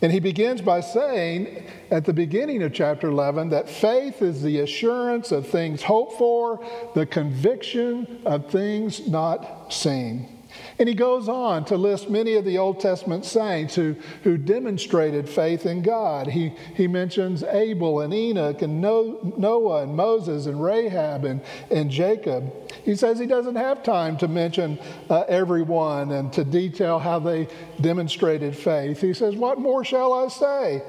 And 0.00 0.12
he 0.12 0.20
begins 0.20 0.60
by 0.60 0.80
saying 0.80 1.64
at 1.90 2.04
the 2.04 2.12
beginning 2.12 2.62
of 2.62 2.72
chapter 2.72 3.08
11 3.08 3.50
that 3.50 3.68
faith 3.68 4.22
is 4.22 4.42
the 4.42 4.60
assurance 4.60 5.32
of 5.32 5.46
things 5.46 5.82
hoped 5.82 6.18
for, 6.18 6.64
the 6.94 7.06
conviction 7.06 8.22
of 8.24 8.50
things 8.50 9.06
not 9.06 9.72
seen. 9.72 10.41
And 10.78 10.88
he 10.88 10.94
goes 10.94 11.28
on 11.28 11.64
to 11.66 11.76
list 11.76 12.10
many 12.10 12.34
of 12.34 12.44
the 12.44 12.58
Old 12.58 12.80
Testament 12.80 13.24
saints 13.24 13.74
who, 13.74 13.96
who 14.22 14.36
demonstrated 14.36 15.28
faith 15.28 15.66
in 15.66 15.82
God. 15.82 16.26
He, 16.26 16.54
he 16.74 16.86
mentions 16.86 17.42
Abel 17.42 18.00
and 18.00 18.12
Enoch 18.12 18.62
and 18.62 18.80
Noah 18.80 19.82
and 19.82 19.94
Moses 19.94 20.46
and 20.46 20.62
Rahab 20.62 21.24
and, 21.24 21.40
and 21.70 21.90
Jacob. 21.90 22.52
He 22.84 22.96
says 22.96 23.18
he 23.18 23.26
doesn't 23.26 23.56
have 23.56 23.82
time 23.82 24.16
to 24.18 24.28
mention 24.28 24.78
uh, 25.08 25.20
everyone 25.28 26.12
and 26.12 26.32
to 26.32 26.44
detail 26.44 26.98
how 26.98 27.18
they 27.18 27.48
demonstrated 27.80 28.56
faith. 28.56 29.00
He 29.00 29.14
says, 29.14 29.36
What 29.36 29.58
more 29.58 29.84
shall 29.84 30.12
I 30.12 30.28
say? 30.28 30.82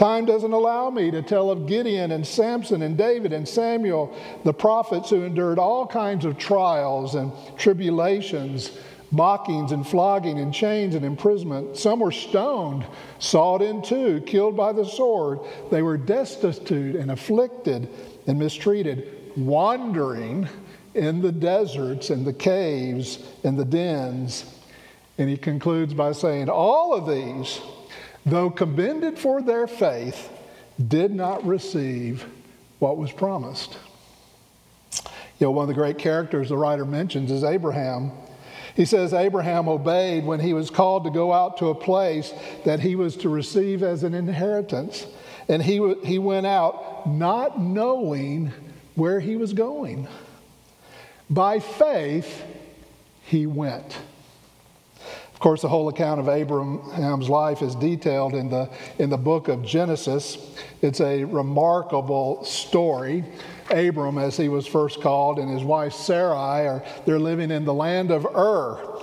Time 0.00 0.24
doesn't 0.24 0.54
allow 0.54 0.88
me 0.88 1.10
to 1.10 1.20
tell 1.20 1.50
of 1.50 1.66
Gideon 1.66 2.10
and 2.12 2.26
Samson 2.26 2.80
and 2.80 2.96
David 2.96 3.34
and 3.34 3.46
Samuel, 3.46 4.16
the 4.44 4.54
prophets 4.54 5.10
who 5.10 5.24
endured 5.24 5.58
all 5.58 5.86
kinds 5.86 6.24
of 6.24 6.38
trials 6.38 7.16
and 7.16 7.30
tribulations, 7.58 8.70
mockings 9.10 9.72
and 9.72 9.86
flogging 9.86 10.38
and 10.38 10.54
chains 10.54 10.94
and 10.94 11.04
imprisonment. 11.04 11.76
Some 11.76 12.00
were 12.00 12.12
stoned, 12.12 12.86
sawed 13.18 13.62
in 13.62 13.82
two, 13.82 14.20
killed 14.22 14.56
by 14.56 14.72
the 14.72 14.84
sword. 14.84 15.40
They 15.70 15.82
were 15.82 15.96
destitute 15.96 16.96
and 16.96 17.10
afflicted 17.10 17.88
and 18.26 18.38
mistreated, 18.38 19.32
wandering 19.36 20.48
in 20.94 21.22
the 21.22 21.32
deserts 21.32 22.10
and 22.10 22.26
the 22.26 22.32
caves 22.32 23.18
and 23.44 23.58
the 23.58 23.64
dens. 23.64 24.44
And 25.18 25.28
he 25.28 25.36
concludes 25.36 25.94
by 25.94 26.12
saying, 26.12 26.48
All 26.48 26.94
of 26.94 27.08
these 27.08 27.60
though 28.26 28.50
commended 28.50 29.18
for 29.18 29.42
their 29.42 29.66
faith, 29.66 30.30
did 30.88 31.14
not 31.14 31.44
receive 31.44 32.24
what 32.78 32.96
was 32.96 33.12
promised. 33.12 33.76
You 35.38 35.46
know, 35.46 35.50
one 35.50 35.64
of 35.64 35.68
the 35.68 35.74
great 35.74 35.98
characters 35.98 36.48
the 36.48 36.56
writer 36.56 36.84
mentions 36.84 37.30
is 37.30 37.44
Abraham. 37.44 38.12
He 38.74 38.84
says 38.84 39.12
Abraham 39.12 39.68
obeyed 39.68 40.24
when 40.24 40.40
he 40.40 40.52
was 40.52 40.70
called 40.70 41.04
to 41.04 41.10
go 41.10 41.32
out 41.32 41.58
to 41.58 41.68
a 41.68 41.74
place 41.74 42.32
that 42.64 42.80
he 42.80 42.96
was 42.96 43.16
to 43.18 43.28
receive 43.28 43.82
as 43.82 44.02
an 44.02 44.14
inheritance. 44.14 45.06
And 45.48 45.62
he, 45.62 45.94
he 46.04 46.18
went 46.18 46.46
out 46.46 47.08
not 47.08 47.60
knowing 47.60 48.52
where 48.94 49.20
he 49.20 49.36
was 49.36 49.52
going. 49.52 50.06
By 51.28 51.58
faith, 51.58 52.44
he 53.24 53.46
went. 53.46 53.96
Of 55.40 55.44
course, 55.44 55.62
the 55.62 55.70
whole 55.70 55.88
account 55.88 56.20
of 56.20 56.28
Abraham's 56.28 57.30
life 57.30 57.62
is 57.62 57.74
detailed 57.74 58.34
in 58.34 58.50
the, 58.50 58.68
in 58.98 59.08
the 59.08 59.16
book 59.16 59.48
of 59.48 59.64
Genesis. 59.64 60.36
It's 60.82 61.00
a 61.00 61.24
remarkable 61.24 62.44
story. 62.44 63.24
Abram, 63.70 64.18
as 64.18 64.36
he 64.36 64.50
was 64.50 64.66
first 64.66 65.00
called, 65.00 65.38
and 65.38 65.50
his 65.50 65.64
wife 65.64 65.94
Sarai 65.94 66.66
are 66.66 66.84
they're 67.06 67.18
living 67.18 67.50
in 67.50 67.64
the 67.64 67.72
land 67.72 68.10
of 68.10 68.26
Ur 68.26 69.00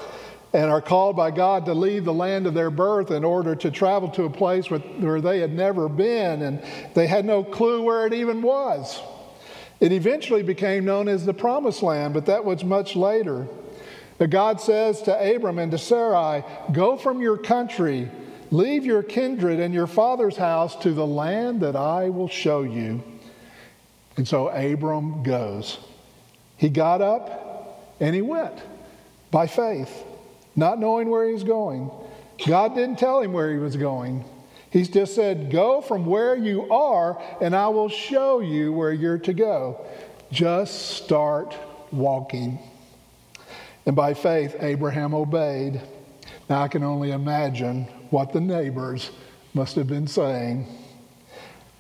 and 0.54 0.70
are 0.70 0.80
called 0.80 1.16
by 1.16 1.32
God 1.32 1.66
to 1.66 1.74
leave 1.74 2.06
the 2.06 2.14
land 2.14 2.46
of 2.46 2.54
their 2.54 2.70
birth 2.70 3.10
in 3.10 3.24
order 3.24 3.56
to 3.56 3.72
travel 3.72 4.08
to 4.10 4.26
a 4.26 4.30
place 4.30 4.70
where 4.70 5.20
they 5.20 5.40
had 5.40 5.54
never 5.54 5.90
been, 5.90 6.44
and 6.44 6.62
they 6.94 7.08
had 7.08 7.26
no 7.26 7.44
clue 7.44 7.82
where 7.82 8.06
it 8.06 8.14
even 8.14 8.44
was. 8.44 9.02
It 9.80 9.92
eventually 9.92 10.44
became 10.44 10.86
known 10.86 11.08
as 11.08 11.26
the 11.26 11.34
Promised 11.34 11.82
Land, 11.82 12.14
but 12.14 12.28
that 12.28 12.46
was 12.46 12.64
much 12.64 12.96
later. 12.96 13.48
That 14.18 14.30
God 14.30 14.60
says 14.60 15.02
to 15.04 15.36
Abram 15.36 15.60
and 15.60 15.72
to 15.72 15.78
Sarai, 15.78 16.44
Go 16.72 16.98
from 16.98 17.22
your 17.22 17.38
country, 17.38 18.10
leave 18.50 18.86
your 18.86 19.04
kindred 19.04 19.60
and 19.60 19.74
your 19.74 19.88
father's 19.88 20.38
house 20.38 20.76
to 20.78 20.92
the 20.92 21.06
land 21.06 21.62
that 21.62 21.76
I 21.76 22.10
will 22.10 22.30
show 22.30 22.64
you. 22.64 23.04
And 24.16 24.28
so 24.28 24.50
Abram 24.50 25.22
goes. 25.22 25.78
He 26.58 26.70
got 26.70 27.02
up 27.02 27.96
and 28.00 28.16
he 28.16 28.22
went 28.22 28.56
by 29.30 29.46
faith, 29.46 30.04
not 30.56 30.80
knowing 30.80 31.10
where 31.10 31.30
he's 31.30 31.44
going. 31.44 31.92
God 32.46 32.76
didn't 32.76 32.98
tell 32.98 33.22
him 33.22 33.34
where 33.34 33.52
he 33.52 33.60
was 33.60 33.76
going. 33.76 34.26
He's 34.70 34.90
just 34.90 35.16
said, 35.16 35.52
Go 35.52 35.82
from 35.82 36.06
where 36.06 36.36
you 36.36 36.70
are, 36.72 37.22
and 37.42 37.56
I 37.56 37.68
will 37.70 37.90
show 37.90 38.40
you 38.40 38.74
where 38.74 38.92
you're 38.92 39.18
to 39.20 39.34
go. 39.34 39.86
Just 40.32 40.98
start 40.98 41.56
walking. 41.92 42.60
And 43.88 43.96
by 43.96 44.14
faith, 44.14 44.58
Abraham 44.60 45.14
obeyed. 45.14 45.82
Now 46.50 46.62
I 46.62 46.68
can 46.68 46.84
only 46.84 47.12
imagine 47.12 47.86
what 48.10 48.34
the 48.34 48.42
neighbors 48.42 49.12
must 49.54 49.78
have 49.78 49.88
been 49.88 50.08
saying. 50.08 50.68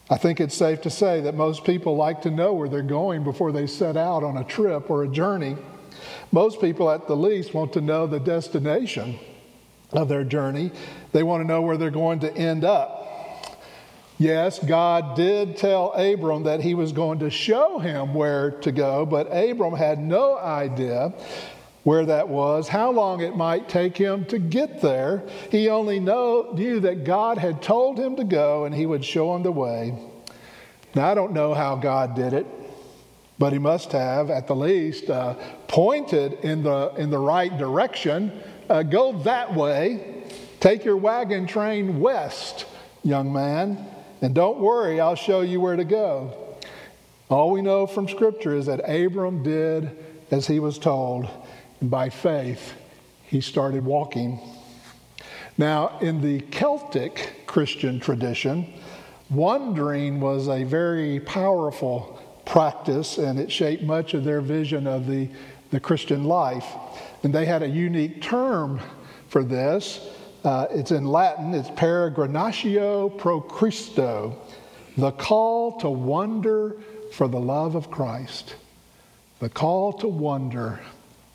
I 0.10 0.15
think 0.15 0.39
it's 0.39 0.56
safe 0.56 0.82
to 0.84 0.89
say 0.89 1.20
that 1.22 1.36
most 1.36 1.65
people 1.65 1.98
like 1.98 2.22
to 2.22 2.32
know 2.32 2.54
where 2.54 2.70
they're 2.70 2.82
going 2.82 3.26
before 3.26 3.52
they 3.52 3.67
set 3.67 3.98
out 3.98 4.24
on 4.24 4.38
a 4.38 4.46
trip 4.46 4.89
or 4.89 5.04
a 5.04 5.08
journey. 5.10 5.58
Most 6.32 6.62
people, 6.62 6.89
at 6.89 7.08
the 7.08 7.15
least, 7.15 7.54
want 7.54 7.74
to 7.74 7.82
know 7.82 8.08
the 8.08 8.22
destination 8.22 9.20
of 9.91 10.08
their 10.08 10.24
journey. 10.24 10.72
They 11.12 11.24
want 11.24 11.43
to 11.43 11.48
know 11.48 11.62
where 11.62 11.76
they're 11.76 11.91
going 11.91 12.22
to 12.22 12.34
end 12.34 12.63
up. 12.63 12.93
Yes, 14.17 14.60
God 14.60 15.17
did 15.17 15.58
tell 15.58 15.91
Abram 15.91 16.43
that 16.43 16.62
he 16.62 16.74
was 16.74 16.93
going 16.93 17.20
to 17.20 17.30
show 17.30 17.80
him 17.80 18.13
where 18.13 18.52
to 18.62 18.72
go, 18.72 19.06
but 19.06 19.26
Abram 19.26 19.76
had 19.76 20.00
no 20.00 20.38
idea 20.38 21.13
where 21.88 22.06
that 22.06 22.28
was, 22.28 22.67
how 22.67 22.91
long 22.91 23.21
it 23.21 23.38
might 23.38 23.69
take 23.69 23.95
him 23.95 24.26
to 24.26 24.38
get 24.38 24.82
there. 24.82 25.23
He 25.50 25.69
only 25.69 26.02
know, 26.02 26.52
knew 26.54 26.82
that 26.82 27.06
God 27.06 27.38
had 27.38 27.62
told 27.62 27.97
him 27.97 28.17
to 28.17 28.26
go 28.26 28.65
and 28.65 28.76
he 28.76 28.86
would 28.86 29.06
show 29.06 29.34
him 29.34 29.41
the 29.41 29.54
way. 29.54 29.97
Now, 30.95 31.10
I 31.10 31.13
don't 31.13 31.32
know 31.32 31.54
how 31.54 31.78
God 31.78 32.13
did 32.13 32.34
it, 32.34 32.45
but 33.39 33.54
he 33.54 33.60
must 33.60 33.93
have, 33.93 34.30
at 34.30 34.47
the 34.47 34.56
least, 34.56 35.10
uh, 35.10 35.36
pointed 35.69 36.34
in 36.43 36.62
the, 36.62 36.93
in 36.97 37.10
the 37.10 37.19
right 37.19 37.58
direction. 37.58 38.34
Uh, 38.69 38.84
go 38.84 39.19
that 39.19 39.56
way. 39.56 40.26
Take 40.60 40.84
your 40.84 40.97
wagon 40.97 41.47
train 41.47 42.02
west, 42.02 42.65
young 43.06 43.32
man, 43.32 43.88
and 44.21 44.36
don't 44.36 44.60
worry, 44.60 45.00
I'll 45.00 45.15
show 45.15 45.39
you 45.39 45.62
where 45.62 45.78
to 45.78 45.86
go. 45.86 46.58
All 47.30 47.50
we 47.52 47.62
know 47.62 47.88
from 47.88 48.10
Scripture 48.10 48.58
is 48.58 48.65
that 48.65 48.80
Abram 48.80 49.41
did 49.41 49.97
as 50.32 50.47
he 50.47 50.60
was 50.60 50.78
told. 50.78 51.30
By 51.81 52.09
faith, 52.09 52.73
he 53.23 53.41
started 53.41 53.85
walking. 53.85 54.39
Now, 55.57 55.99
in 55.99 56.21
the 56.21 56.41
Celtic 56.41 57.43
Christian 57.45 57.99
tradition, 57.99 58.73
wandering 59.29 60.19
was 60.19 60.47
a 60.47 60.63
very 60.63 61.19
powerful 61.19 62.21
practice 62.45 63.17
and 63.17 63.37
it 63.37 63.51
shaped 63.51 63.83
much 63.83 64.13
of 64.13 64.23
their 64.23 64.41
vision 64.41 64.87
of 64.87 65.05
the, 65.07 65.29
the 65.71 65.79
Christian 65.79 66.23
life. 66.23 66.65
And 67.23 67.33
they 67.33 67.45
had 67.45 67.61
a 67.61 67.67
unique 67.67 68.21
term 68.21 68.79
for 69.29 69.43
this. 69.43 69.99
Uh, 70.43 70.67
it's 70.71 70.91
in 70.91 71.05
Latin, 71.05 71.53
it's 71.53 71.69
peregrinatio 71.71 73.17
pro 73.17 73.41
Christo, 73.41 74.37
the 74.95 75.11
call 75.11 75.79
to 75.79 75.89
wander 75.89 76.77
for 77.11 77.27
the 77.27 77.39
love 77.39 77.75
of 77.75 77.91
Christ. 77.91 78.55
The 79.39 79.49
call 79.49 79.93
to 79.93 80.07
wonder 80.07 80.79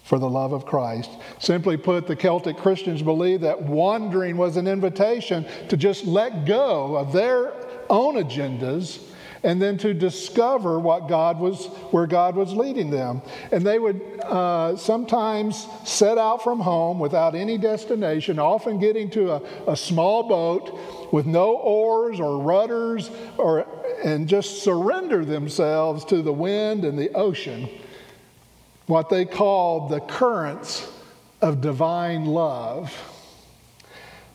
for 0.02 0.18
the 0.18 0.28
love 0.28 0.52
of 0.52 0.66
Christ. 0.66 1.10
Simply 1.38 1.76
put, 1.76 2.06
the 2.06 2.16
Celtic 2.16 2.56
Christians 2.56 3.02
believed 3.02 3.42
that 3.44 3.62
wandering 3.62 4.36
was 4.36 4.56
an 4.56 4.66
invitation 4.66 5.46
to 5.68 5.76
just 5.76 6.04
let 6.04 6.44
go 6.44 6.96
of 6.96 7.12
their 7.12 7.52
own 7.88 8.16
agendas 8.16 9.00
and 9.44 9.60
then 9.60 9.76
to 9.78 9.92
discover 9.92 10.78
what 10.78 11.08
God 11.08 11.40
was, 11.40 11.66
where 11.90 12.06
God 12.06 12.36
was 12.36 12.52
leading 12.52 12.90
them. 12.90 13.22
And 13.50 13.66
they 13.66 13.78
would 13.78 14.00
uh, 14.22 14.76
sometimes 14.76 15.66
set 15.84 16.16
out 16.16 16.44
from 16.44 16.60
home 16.60 17.00
without 17.00 17.34
any 17.34 17.58
destination, 17.58 18.38
often 18.38 18.78
getting 18.78 19.10
to 19.10 19.32
a, 19.32 19.42
a 19.72 19.76
small 19.76 20.22
boat 20.28 21.12
with 21.12 21.26
no 21.26 21.54
oars 21.56 22.20
or 22.20 22.38
rudders, 22.38 23.10
or, 23.36 23.66
and 24.04 24.28
just 24.28 24.62
surrender 24.62 25.24
themselves 25.24 26.04
to 26.06 26.22
the 26.22 26.32
wind 26.32 26.84
and 26.84 26.96
the 26.96 27.12
ocean 27.14 27.68
what 28.92 29.08
they 29.08 29.24
called 29.24 29.90
the 29.90 30.00
currents 30.00 30.86
of 31.40 31.62
divine 31.62 32.26
love. 32.26 32.92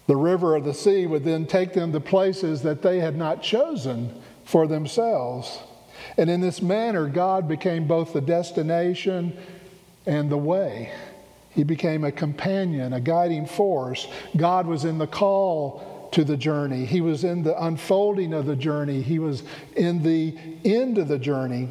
The 0.07 0.15
river 0.15 0.55
or 0.55 0.61
the 0.61 0.73
sea 0.73 1.05
would 1.05 1.23
then 1.23 1.45
take 1.45 1.73
them 1.73 1.91
to 1.91 1.99
places 1.99 2.63
that 2.63 2.81
they 2.81 2.99
had 2.99 3.15
not 3.15 3.43
chosen 3.43 4.19
for 4.45 4.65
themselves. 4.65 5.59
And 6.17 6.27
in 6.27 6.41
this 6.41 6.59
manner, 6.59 7.07
God 7.07 7.47
became 7.47 7.85
both 7.85 8.13
the 8.13 8.21
destination 8.21 9.37
and 10.07 10.27
the 10.27 10.37
way. 10.37 10.91
He 11.51 11.63
became 11.63 12.03
a 12.03 12.11
companion, 12.11 12.93
a 12.93 12.99
guiding 12.99 13.45
force. 13.45 14.07
God 14.35 14.65
was 14.65 14.85
in 14.85 14.97
the 14.97 15.05
call 15.05 16.09
to 16.13 16.23
the 16.23 16.37
journey, 16.37 16.83
He 16.85 17.01
was 17.01 17.23
in 17.23 17.43
the 17.43 17.63
unfolding 17.63 18.33
of 18.33 18.47
the 18.47 18.55
journey, 18.55 19.03
He 19.03 19.19
was 19.19 19.43
in 19.75 20.01
the 20.01 20.35
end 20.65 20.97
of 20.97 21.09
the 21.09 21.19
journey. 21.19 21.69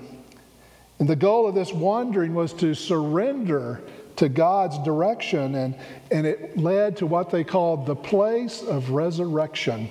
And 0.98 1.08
the 1.08 1.16
goal 1.16 1.46
of 1.46 1.54
this 1.54 1.72
wandering 1.72 2.34
was 2.34 2.52
to 2.54 2.74
surrender 2.74 3.82
to 4.16 4.28
God's 4.28 4.78
direction, 4.78 5.54
and, 5.54 5.76
and 6.10 6.26
it 6.26 6.56
led 6.56 6.96
to 6.98 7.06
what 7.06 7.30
they 7.30 7.44
called 7.44 7.86
the 7.86 7.96
place 7.96 8.62
of 8.62 8.90
resurrection, 8.90 9.90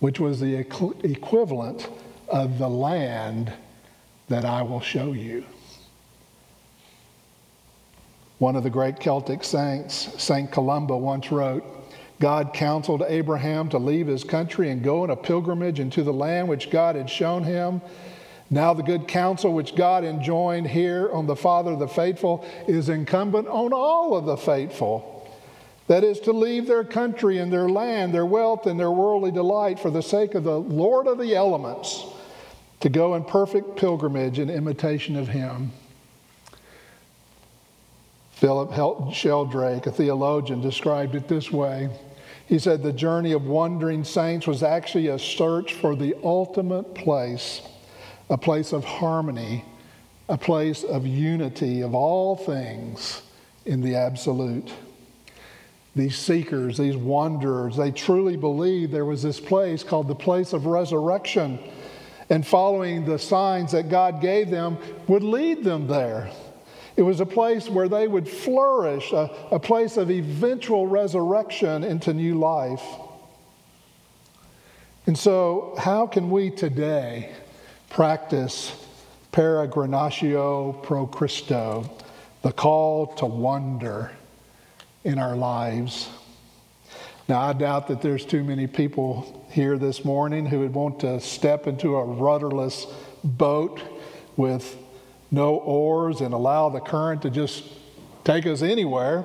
which 0.00 0.18
was 0.18 0.40
the 0.40 0.56
equivalent 0.56 1.88
of 2.28 2.58
the 2.58 2.68
land 2.68 3.52
that 4.28 4.44
I 4.44 4.62
will 4.62 4.80
show 4.80 5.12
you. 5.12 5.44
One 8.38 8.56
of 8.56 8.62
the 8.62 8.70
great 8.70 9.00
Celtic 9.00 9.42
saints, 9.42 10.10
St. 10.22 10.50
Columba, 10.50 10.96
once 10.96 11.32
wrote 11.32 11.64
God 12.20 12.52
counseled 12.52 13.04
Abraham 13.06 13.68
to 13.68 13.78
leave 13.78 14.08
his 14.08 14.24
country 14.24 14.70
and 14.70 14.82
go 14.82 15.04
on 15.04 15.10
a 15.10 15.16
pilgrimage 15.16 15.78
into 15.78 16.02
the 16.02 16.12
land 16.12 16.48
which 16.48 16.70
God 16.70 16.96
had 16.96 17.08
shown 17.08 17.44
him. 17.44 17.80
Now, 18.50 18.72
the 18.72 18.82
good 18.82 19.06
counsel 19.06 19.52
which 19.52 19.76
God 19.76 20.04
enjoined 20.04 20.68
here 20.68 21.10
on 21.12 21.26
the 21.26 21.36
Father 21.36 21.72
of 21.72 21.78
the 21.78 21.88
faithful 21.88 22.46
is 22.66 22.88
incumbent 22.88 23.46
on 23.48 23.72
all 23.72 24.16
of 24.16 24.24
the 24.24 24.38
faithful. 24.38 25.14
That 25.86 26.04
is 26.04 26.20
to 26.20 26.32
leave 26.32 26.66
their 26.66 26.84
country 26.84 27.38
and 27.38 27.52
their 27.52 27.68
land, 27.68 28.14
their 28.14 28.26
wealth 28.26 28.66
and 28.66 28.78
their 28.78 28.90
worldly 28.90 29.30
delight 29.30 29.78
for 29.78 29.90
the 29.90 30.02
sake 30.02 30.34
of 30.34 30.44
the 30.44 30.58
Lord 30.58 31.06
of 31.06 31.18
the 31.18 31.34
elements, 31.34 32.04
to 32.80 32.88
go 32.88 33.14
in 33.14 33.24
perfect 33.24 33.76
pilgrimage 33.76 34.38
in 34.38 34.50
imitation 34.50 35.16
of 35.16 35.28
him. 35.28 35.72
Philip 38.32 39.12
Sheldrake, 39.12 39.86
a 39.86 39.92
theologian, 39.92 40.60
described 40.60 41.14
it 41.14 41.26
this 41.26 41.50
way. 41.50 41.90
He 42.46 42.58
said 42.58 42.82
the 42.82 42.92
journey 42.92 43.32
of 43.32 43.46
wandering 43.46 44.04
saints 44.04 44.46
was 44.46 44.62
actually 44.62 45.08
a 45.08 45.18
search 45.18 45.74
for 45.74 45.96
the 45.96 46.14
ultimate 46.22 46.94
place, 46.94 47.62
a 48.30 48.38
place 48.38 48.72
of 48.72 48.84
harmony, 48.84 49.64
a 50.28 50.36
place 50.36 50.84
of 50.84 51.06
unity 51.06 51.80
of 51.80 51.94
all 51.94 52.36
things 52.36 53.22
in 53.64 53.80
the 53.80 53.94
absolute. 53.94 54.70
These 55.96 56.18
seekers, 56.18 56.78
these 56.78 56.96
wanderers, 56.96 57.76
they 57.76 57.90
truly 57.90 58.36
believed 58.36 58.92
there 58.92 59.04
was 59.04 59.22
this 59.22 59.40
place 59.40 59.82
called 59.82 60.08
the 60.08 60.14
place 60.14 60.52
of 60.52 60.66
resurrection, 60.66 61.58
and 62.30 62.46
following 62.46 63.04
the 63.04 63.18
signs 63.18 63.72
that 63.72 63.88
God 63.88 64.20
gave 64.20 64.50
them 64.50 64.76
would 65.06 65.22
lead 65.22 65.64
them 65.64 65.86
there. 65.86 66.30
It 66.96 67.02
was 67.02 67.20
a 67.20 67.26
place 67.26 67.68
where 67.68 67.88
they 67.88 68.06
would 68.06 68.28
flourish, 68.28 69.12
a, 69.12 69.30
a 69.50 69.58
place 69.58 69.96
of 69.96 70.10
eventual 70.10 70.86
resurrection 70.86 71.84
into 71.84 72.12
new 72.12 72.38
life. 72.38 72.84
And 75.06 75.16
so, 75.16 75.74
how 75.78 76.06
can 76.06 76.28
we 76.28 76.50
today 76.50 77.32
practice 77.90 78.72
peregrinatio 79.32 80.82
pro 80.82 81.06
Christo, 81.06 81.90
the 82.42 82.52
call 82.52 83.06
to 83.14 83.26
wonder 83.26 84.12
in 85.04 85.18
our 85.18 85.36
lives? 85.36 86.08
Now, 87.28 87.40
I 87.40 87.52
doubt 87.52 87.88
that 87.88 88.00
there's 88.00 88.24
too 88.24 88.42
many 88.42 88.66
people 88.66 89.46
here 89.50 89.76
this 89.76 90.04
morning 90.04 90.46
who 90.46 90.60
would 90.60 90.74
want 90.74 91.00
to 91.00 91.20
step 91.20 91.66
into 91.66 91.96
a 91.96 92.04
rudderless 92.04 92.86
boat 93.22 93.80
with 94.36 94.76
no 95.30 95.56
oars 95.56 96.20
and 96.20 96.32
allow 96.32 96.70
the 96.70 96.80
current 96.80 97.22
to 97.22 97.30
just 97.30 97.64
take 98.24 98.46
us 98.46 98.62
anywhere 98.62 99.24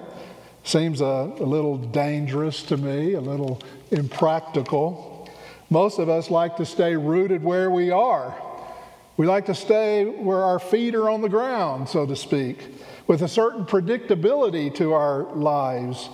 seems 0.63 1.01
a, 1.01 1.05
a, 1.05 1.45
little 1.45 1.77
dangerous 1.77 2.63
to 2.63 2.77
me, 2.77 3.13
a 3.13 3.21
little 3.21 3.61
impractical. 3.91 5.29
Most 5.69 5.99
of 5.99 6.09
us 6.09 6.29
like 6.29 6.57
to 6.57 6.65
stay 6.65 6.95
rooted 6.95 7.43
where 7.43 7.69
we 7.69 7.91
are. 7.91 8.35
We 9.15 9.27
like 9.27 9.45
to 9.45 9.55
stay 9.55 10.05
where 10.05 10.43
our 10.43 10.59
feet 10.59 10.95
are 10.95 11.09
on 11.09 11.21
the 11.21 11.29
ground, 11.29 11.87
so 11.87 12.05
to 12.05 12.15
speak, 12.15 12.73
with 13.05 13.21
a 13.21 13.27
certain 13.27 13.65
predictability 13.65 14.73
to 14.75 14.93
our 14.93 15.23
lives. 15.35 16.09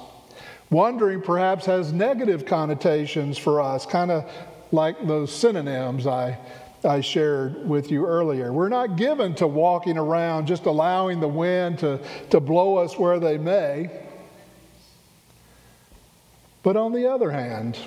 Wandering 0.69 1.21
perhaps 1.21 1.65
has 1.65 1.93
negative 1.93 2.45
connotations 2.45 3.37
for 3.37 3.61
us, 3.61 3.85
kind 3.85 4.11
of 4.11 4.29
like 4.71 5.07
those 5.07 5.33
synonyms 5.33 6.05
I 6.05 6.37
I 6.83 7.01
shared 7.01 7.67
with 7.67 7.91
you 7.91 8.05
earlier. 8.05 8.53
We're 8.53 8.69
not 8.69 8.95
given 8.95 9.35
to 9.35 9.47
walking 9.47 9.97
around 9.97 10.47
just 10.47 10.65
allowing 10.65 11.19
the 11.19 11.27
wind 11.27 11.79
to, 11.79 11.99
to 12.29 12.39
blow 12.39 12.77
us 12.77 12.97
where 12.97 13.19
they 13.19 13.37
may. 13.37 13.89
But 16.63 16.77
on 16.77 16.93
the 16.93 17.11
other 17.11 17.31
hand, 17.31 17.77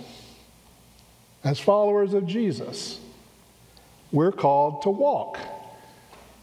as 1.42 1.58
followers 1.58 2.12
of 2.12 2.26
Jesus, 2.26 3.00
we're 4.12 4.32
called 4.32 4.82
to 4.82 4.90
walk, 4.90 5.38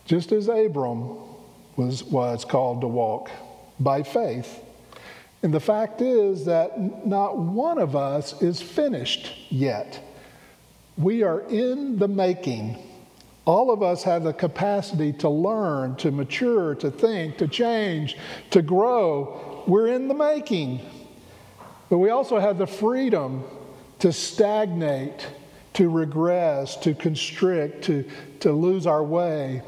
just 0.06 0.32
as 0.32 0.48
Abram 0.48 1.18
was, 1.76 2.04
was 2.04 2.44
called 2.44 2.82
to 2.82 2.88
walk 2.88 3.30
by 3.80 4.04
faith. 4.04 4.62
And 5.42 5.54
the 5.54 5.60
fact 5.60 6.02
is 6.02 6.46
that 6.46 7.06
not 7.08 7.38
one 7.38 7.78
of 7.78 7.96
us 7.96 8.42
is 8.42 8.62
finished 8.62 9.34
yet. 9.50 10.04
We 10.98 11.24
are 11.24 11.42
in 11.42 11.98
the 11.98 12.10
making. 12.10 12.78
All 13.46 13.72
of 13.72 13.82
us 13.82 14.04
have 14.04 14.24
the 14.24 14.34
capacity 14.34 15.14
to 15.14 15.30
learn, 15.30 15.96
to 15.98 16.12
mature, 16.12 16.76
to 16.76 16.92
think, 16.92 17.38
to 17.38 17.48
change, 17.48 18.18
to 18.50 18.62
grow. 18.62 19.64
We're 19.66 19.88
in 19.88 20.10
the 20.10 20.14
making. 20.14 20.82
But 21.90 22.00
we 22.00 22.10
also 22.10 22.38
have 22.38 22.58
the 22.58 22.68
freedom 22.68 23.44
to 24.00 24.12
stagnate, 24.12 25.26
to 25.80 25.88
regress, 25.88 26.76
to 26.76 26.94
constrict, 26.94 27.86
to, 27.86 28.04
to 28.42 28.52
lose 28.52 28.86
our 28.86 29.02
way. 29.02 29.62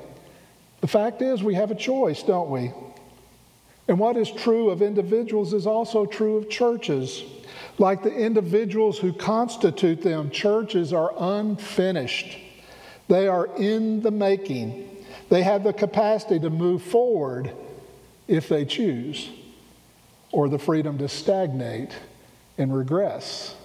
The 0.82 0.88
fact 0.88 1.22
is, 1.22 1.42
we 1.42 1.56
have 1.56 1.72
a 1.72 1.76
choice, 1.76 2.22
don't 2.22 2.50
we? 2.50 2.74
And 3.88 3.98
what 3.98 4.18
is 4.18 4.30
true 4.30 4.72
of 4.72 4.82
individuals 4.82 5.54
is 5.54 5.66
also 5.66 6.06
true 6.06 6.36
of 6.36 6.50
churches. 6.50 7.24
Like 7.78 8.04
the 8.04 8.14
individuals 8.14 9.00
who 9.00 9.14
constitute 9.14 10.02
them, 10.02 10.32
churches 10.32 10.92
are 10.92 11.14
unfinished. 11.18 12.38
They 13.08 13.30
are 13.30 13.48
in 13.56 14.02
the 14.02 14.12
making. 14.12 15.06
They 15.30 15.44
have 15.44 15.64
the 15.64 15.72
capacity 15.72 16.42
to 16.42 16.50
move 16.50 16.84
forward 16.84 17.54
if 18.28 18.50
they 18.50 18.66
choose, 18.66 19.30
or 20.34 20.50
the 20.50 20.60
freedom 20.60 20.98
to 20.98 21.08
stagnate 21.08 21.96
and 22.58 22.76
regress 22.76 23.56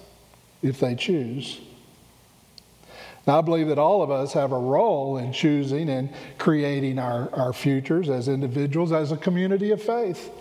if 0.61 0.79
they 0.79 0.95
choose. 0.95 1.59
Now, 3.27 3.39
I 3.39 3.41
believe 3.41 3.67
that 3.67 3.77
all 3.77 4.01
of 4.01 4.09
us 4.09 4.31
have 4.33 4.53
a 4.53 4.57
role 4.57 5.17
in 5.17 5.33
choosing 5.33 5.89
and 5.89 6.09
creating 6.37 6.97
our, 6.97 7.29
our 7.35 7.51
futures 7.51 8.09
as 8.09 8.29
individuals, 8.29 8.93
as 8.93 9.11
a 9.11 9.17
community 9.17 9.71
of 9.71 9.81
faith. 9.81 10.31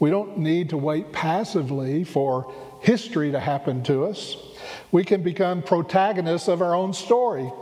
We 0.00 0.10
don't 0.10 0.38
need 0.38 0.70
to 0.70 0.76
wait 0.76 1.12
passively 1.12 2.02
for 2.02 2.52
history 2.80 3.30
to 3.30 3.38
happen 3.38 3.84
to 3.84 4.04
us. 4.04 4.36
We 4.90 5.04
can 5.04 5.22
become 5.22 5.62
protagonists 5.62 6.48
of 6.48 6.60
our 6.60 6.74
own 6.74 6.92
story. 6.92 7.52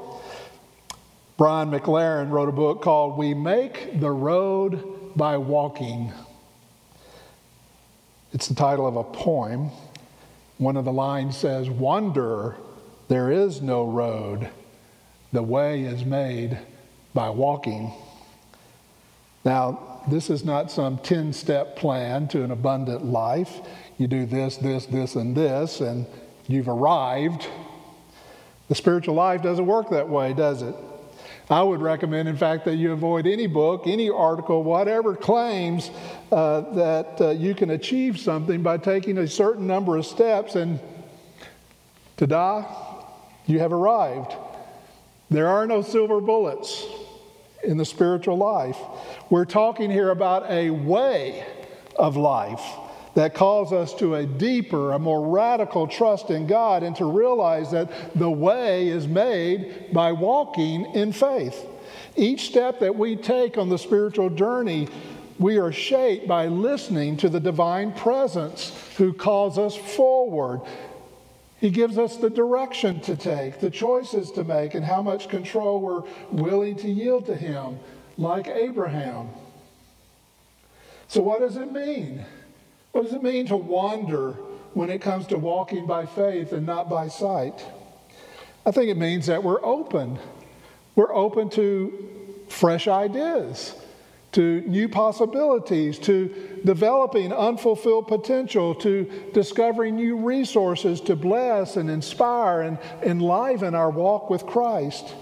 Brian 1.36 1.70
McLaren 1.70 2.30
wrote 2.30 2.48
a 2.48 2.52
book 2.52 2.80
called 2.80 3.18
We 3.18 3.34
Make 3.34 4.00
the 4.00 4.10
Road 4.10 5.14
by 5.14 5.36
Walking. 5.36 6.12
It's 8.32 8.48
the 8.48 8.54
title 8.54 8.86
of 8.86 8.96
a 8.96 9.04
poem. 9.04 9.70
One 10.56 10.78
of 10.78 10.86
the 10.86 10.92
lines 10.92 11.36
says, 11.36 11.68
Wanderer, 11.68 12.56
there 13.08 13.30
is 13.30 13.62
no 13.62 13.84
road. 13.84 14.48
The 15.32 15.42
way 15.42 15.82
is 15.82 16.04
made 16.04 16.58
by 17.14 17.30
walking. 17.30 17.92
Now, 19.44 20.02
this 20.08 20.30
is 20.30 20.44
not 20.44 20.70
some 20.70 20.98
10 20.98 21.32
step 21.32 21.76
plan 21.76 22.28
to 22.28 22.42
an 22.42 22.50
abundant 22.50 23.04
life 23.04 23.60
you 23.98 24.06
do 24.06 24.26
this, 24.26 24.56
this, 24.56 24.86
this, 24.86 25.14
and 25.14 25.36
this, 25.36 25.80
and 25.80 26.06
you've 26.46 26.68
arrived. 26.68 27.46
The 28.68 28.74
spiritual 28.74 29.14
life 29.14 29.42
doesn't 29.42 29.66
work 29.66 29.90
that 29.90 30.08
way, 30.08 30.34
does 30.34 30.62
it? 30.62 30.74
I 31.48 31.62
would 31.62 31.80
recommend, 31.80 32.28
in 32.28 32.36
fact, 32.36 32.64
that 32.64 32.74
you 32.74 32.92
avoid 32.92 33.26
any 33.26 33.46
book, 33.46 33.84
any 33.86 34.10
article, 34.10 34.64
whatever 34.64 35.14
claims 35.14 35.90
uh, 36.32 36.60
that 36.74 37.20
uh, 37.20 37.30
you 37.30 37.54
can 37.54 37.70
achieve 37.70 38.18
something 38.18 38.62
by 38.62 38.78
taking 38.78 39.18
a 39.18 39.28
certain 39.28 39.66
number 39.66 39.96
of 39.96 40.04
steps, 40.04 40.56
and 40.56 40.80
ta-da, 42.16 42.85
you 43.46 43.58
have 43.60 43.72
arrived. 43.72 44.34
There 45.30 45.48
are 45.48 45.66
no 45.66 45.82
silver 45.82 46.20
bullets 46.20 46.84
in 47.64 47.76
the 47.76 47.84
spiritual 47.84 48.36
life. 48.36 48.78
We're 49.30 49.44
talking 49.44 49.90
here 49.90 50.10
about 50.10 50.50
a 50.50 50.70
way 50.70 51.44
of 51.96 52.16
life 52.16 52.62
that 53.14 53.34
calls 53.34 53.72
us 53.72 53.94
to 53.94 54.14
a 54.16 54.26
deeper, 54.26 54.92
a 54.92 54.98
more 54.98 55.28
radical 55.28 55.86
trust 55.86 56.30
in 56.30 56.46
God 56.46 56.82
and 56.82 56.94
to 56.96 57.06
realize 57.06 57.70
that 57.70 57.90
the 58.14 58.30
way 58.30 58.88
is 58.88 59.06
made 59.06 59.92
by 59.92 60.12
walking 60.12 60.84
in 60.94 61.12
faith. 61.12 61.66
Each 62.14 62.46
step 62.46 62.80
that 62.80 62.94
we 62.94 63.16
take 63.16 63.56
on 63.56 63.70
the 63.70 63.78
spiritual 63.78 64.30
journey, 64.30 64.88
we 65.38 65.58
are 65.58 65.72
shaped 65.72 66.28
by 66.28 66.46
listening 66.46 67.16
to 67.18 67.28
the 67.28 67.40
divine 67.40 67.92
presence 67.92 68.72
who 68.96 69.12
calls 69.14 69.58
us 69.58 69.74
forward. 69.74 70.60
He 71.58 71.70
gives 71.70 71.96
us 71.96 72.16
the 72.16 72.28
direction 72.28 73.00
to 73.00 73.16
take, 73.16 73.60
the 73.60 73.70
choices 73.70 74.30
to 74.32 74.44
make, 74.44 74.74
and 74.74 74.84
how 74.84 75.02
much 75.02 75.28
control 75.28 75.80
we're 75.80 76.02
willing 76.30 76.76
to 76.76 76.88
yield 76.88 77.26
to 77.26 77.34
Him, 77.34 77.78
like 78.18 78.46
Abraham. 78.46 79.30
So, 81.08 81.22
what 81.22 81.40
does 81.40 81.56
it 81.56 81.72
mean? 81.72 82.24
What 82.92 83.04
does 83.04 83.14
it 83.14 83.22
mean 83.22 83.46
to 83.46 83.56
wander 83.56 84.32
when 84.74 84.90
it 84.90 85.00
comes 85.00 85.26
to 85.28 85.38
walking 85.38 85.86
by 85.86 86.04
faith 86.06 86.52
and 86.52 86.66
not 86.66 86.90
by 86.90 87.08
sight? 87.08 87.64
I 88.66 88.70
think 88.70 88.90
it 88.90 88.96
means 88.96 89.26
that 89.26 89.42
we're 89.42 89.64
open. 89.64 90.18
We're 90.94 91.14
open 91.14 91.48
to 91.50 92.08
fresh 92.48 92.88
ideas, 92.88 93.74
to 94.36 94.60
new 94.66 94.86
possibilities, 94.86 95.98
to 95.98 96.60
developing 96.62 97.32
unfulfilled 97.32 98.06
potential, 98.06 98.74
to 98.74 99.10
discovering 99.32 99.96
new 99.96 100.14
resources 100.14 101.00
to 101.00 101.16
bless 101.16 101.76
and 101.76 101.88
inspire 101.88 102.60
and 102.60 102.78
enliven 103.02 103.74
our 103.74 103.88
walk 103.88 104.28
with 104.28 104.44
Christ. 104.44 105.14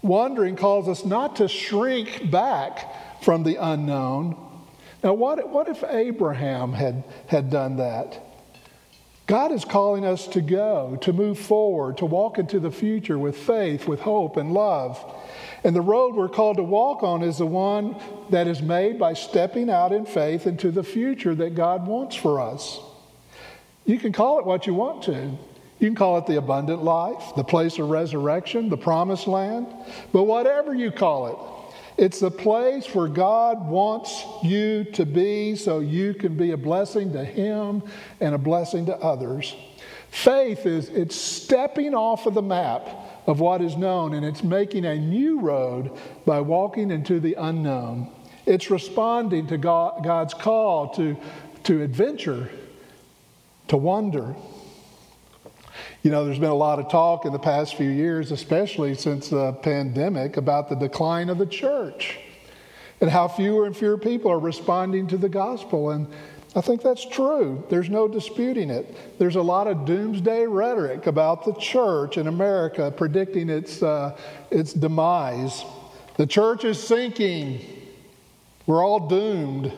Wandering 0.00 0.56
calls 0.56 0.88
us 0.88 1.04
not 1.04 1.36
to 1.36 1.48
shrink 1.48 2.30
back 2.30 3.22
from 3.22 3.42
the 3.42 3.56
unknown, 3.56 4.36
Now, 5.04 5.12
what, 5.12 5.50
what 5.50 5.68
if 5.68 5.84
Abraham 5.84 6.72
had, 6.72 7.04
had 7.26 7.50
done 7.50 7.76
that? 7.76 8.22
God 9.26 9.52
is 9.52 9.66
calling 9.66 10.06
us 10.06 10.26
to 10.28 10.40
go, 10.40 10.96
to 11.02 11.12
move 11.12 11.38
forward, 11.38 11.98
to 11.98 12.06
walk 12.06 12.38
into 12.38 12.58
the 12.58 12.70
future 12.70 13.18
with 13.18 13.36
faith, 13.36 13.86
with 13.86 14.00
hope, 14.00 14.38
and 14.38 14.54
love. 14.54 14.96
And 15.66 15.74
the 15.74 15.80
road 15.80 16.14
we're 16.14 16.28
called 16.28 16.58
to 16.58 16.62
walk 16.62 17.02
on 17.02 17.24
is 17.24 17.38
the 17.38 17.46
one 17.46 17.96
that 18.30 18.46
is 18.46 18.62
made 18.62 19.00
by 19.00 19.14
stepping 19.14 19.68
out 19.68 19.90
in 19.90 20.06
faith 20.06 20.46
into 20.46 20.70
the 20.70 20.84
future 20.84 21.34
that 21.34 21.56
God 21.56 21.88
wants 21.88 22.14
for 22.14 22.40
us. 22.40 22.78
You 23.84 23.98
can 23.98 24.12
call 24.12 24.38
it 24.38 24.46
what 24.46 24.68
you 24.68 24.74
want 24.74 25.02
to. 25.02 25.36
You 25.80 25.88
can 25.88 25.96
call 25.96 26.18
it 26.18 26.26
the 26.26 26.38
abundant 26.38 26.84
life, 26.84 27.32
the 27.34 27.42
place 27.42 27.80
of 27.80 27.90
resurrection, 27.90 28.68
the 28.68 28.76
promised 28.76 29.26
land, 29.26 29.66
but 30.12 30.22
whatever 30.22 30.72
you 30.72 30.92
call 30.92 31.26
it, 31.26 32.04
it's 32.04 32.20
the 32.20 32.30
place 32.30 32.94
where 32.94 33.08
God 33.08 33.66
wants 33.66 34.24
you 34.44 34.84
to 34.92 35.04
be 35.04 35.56
so 35.56 35.80
you 35.80 36.14
can 36.14 36.36
be 36.36 36.52
a 36.52 36.56
blessing 36.56 37.12
to 37.14 37.24
Him 37.24 37.82
and 38.20 38.36
a 38.36 38.38
blessing 38.38 38.86
to 38.86 38.96
others. 38.98 39.56
Faith 40.10 40.64
is 40.64 40.90
it's 40.90 41.16
stepping 41.16 41.92
off 41.92 42.26
of 42.26 42.34
the 42.34 42.42
map 42.42 42.88
of 43.26 43.40
what 43.40 43.60
is 43.60 43.76
known 43.76 44.14
and 44.14 44.24
it's 44.24 44.42
making 44.42 44.84
a 44.84 44.96
new 44.96 45.40
road 45.40 45.90
by 46.24 46.40
walking 46.40 46.90
into 46.90 47.20
the 47.20 47.34
unknown. 47.34 48.08
It's 48.44 48.70
responding 48.70 49.48
to 49.48 49.58
God, 49.58 50.04
God's 50.04 50.34
call 50.34 50.90
to, 50.94 51.16
to 51.64 51.82
adventure, 51.82 52.50
to 53.68 53.76
wonder. 53.76 54.36
You 56.02 56.12
know, 56.12 56.24
there's 56.24 56.38
been 56.38 56.50
a 56.50 56.54
lot 56.54 56.78
of 56.78 56.88
talk 56.88 57.24
in 57.24 57.32
the 57.32 57.38
past 57.38 57.74
few 57.74 57.90
years, 57.90 58.30
especially 58.30 58.94
since 58.94 59.28
the 59.28 59.52
pandemic, 59.52 60.36
about 60.36 60.68
the 60.68 60.76
decline 60.76 61.28
of 61.28 61.38
the 61.38 61.46
church 61.46 62.18
and 63.00 63.10
how 63.10 63.28
fewer 63.28 63.66
and 63.66 63.76
fewer 63.76 63.98
people 63.98 64.30
are 64.30 64.38
responding 64.38 65.08
to 65.08 65.16
the 65.16 65.28
gospel. 65.28 65.90
And 65.90 66.06
I 66.56 66.62
think 66.62 66.80
that's 66.80 67.04
true. 67.04 67.62
There's 67.68 67.90
no 67.90 68.08
disputing 68.08 68.70
it. 68.70 69.18
There's 69.18 69.36
a 69.36 69.42
lot 69.42 69.66
of 69.66 69.84
doomsday 69.84 70.46
rhetoric 70.46 71.06
about 71.06 71.44
the 71.44 71.52
church 71.52 72.16
in 72.16 72.28
America 72.28 72.90
predicting 72.96 73.50
its, 73.50 73.82
uh, 73.82 74.16
its 74.50 74.72
demise. 74.72 75.62
The 76.16 76.26
church 76.26 76.64
is 76.64 76.82
sinking. 76.82 77.60
We're 78.64 78.82
all 78.82 79.06
doomed. 79.06 79.70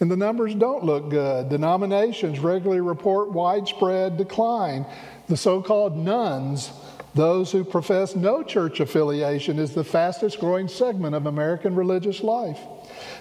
And 0.00 0.10
the 0.10 0.16
numbers 0.16 0.54
don't 0.54 0.82
look 0.82 1.10
good. 1.10 1.50
Denominations 1.50 2.38
regularly 2.38 2.80
report 2.80 3.30
widespread 3.30 4.16
decline. 4.16 4.86
The 5.28 5.36
so 5.36 5.60
called 5.60 5.94
nones, 5.94 6.70
those 7.14 7.52
who 7.52 7.64
profess 7.64 8.16
no 8.16 8.42
church 8.42 8.80
affiliation, 8.80 9.58
is 9.58 9.74
the 9.74 9.84
fastest 9.84 10.40
growing 10.40 10.68
segment 10.68 11.14
of 11.14 11.26
American 11.26 11.74
religious 11.74 12.22
life. 12.22 12.58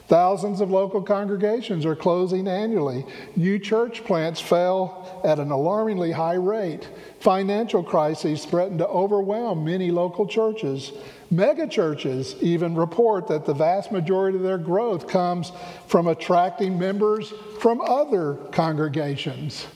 Thousands 0.10 0.60
of 0.60 0.72
local 0.72 1.03
congregations 1.03 1.86
are 1.86 1.95
closing 1.95 2.47
annually. 2.47 3.05
New 3.36 3.60
church 3.60 4.03
plants 4.03 4.41
fail 4.41 5.22
at 5.24 5.38
an 5.38 5.51
alarmingly 5.51 6.12
high 6.12 6.34
rate. 6.34 6.89
Financial 7.20 7.84
crises 7.84 8.43
threaten 8.43 8.80
to 8.80 8.88
overwhelm 8.88 9.64
many 9.64 9.91
local 9.91 10.26
churches. 10.26 10.93
Megachurches 11.32 12.41
even 12.41 12.74
report 12.74 13.28
that 13.28 13.45
the 13.45 13.53
vast 13.53 13.91
majority 13.91 14.36
of 14.36 14.43
their 14.43 14.57
growth 14.57 15.07
comes 15.07 15.51
from 15.86 16.07
attracting 16.07 16.80
members 16.80 17.32
from 17.60 17.80
other 17.80 18.34
congregations. 18.51 19.68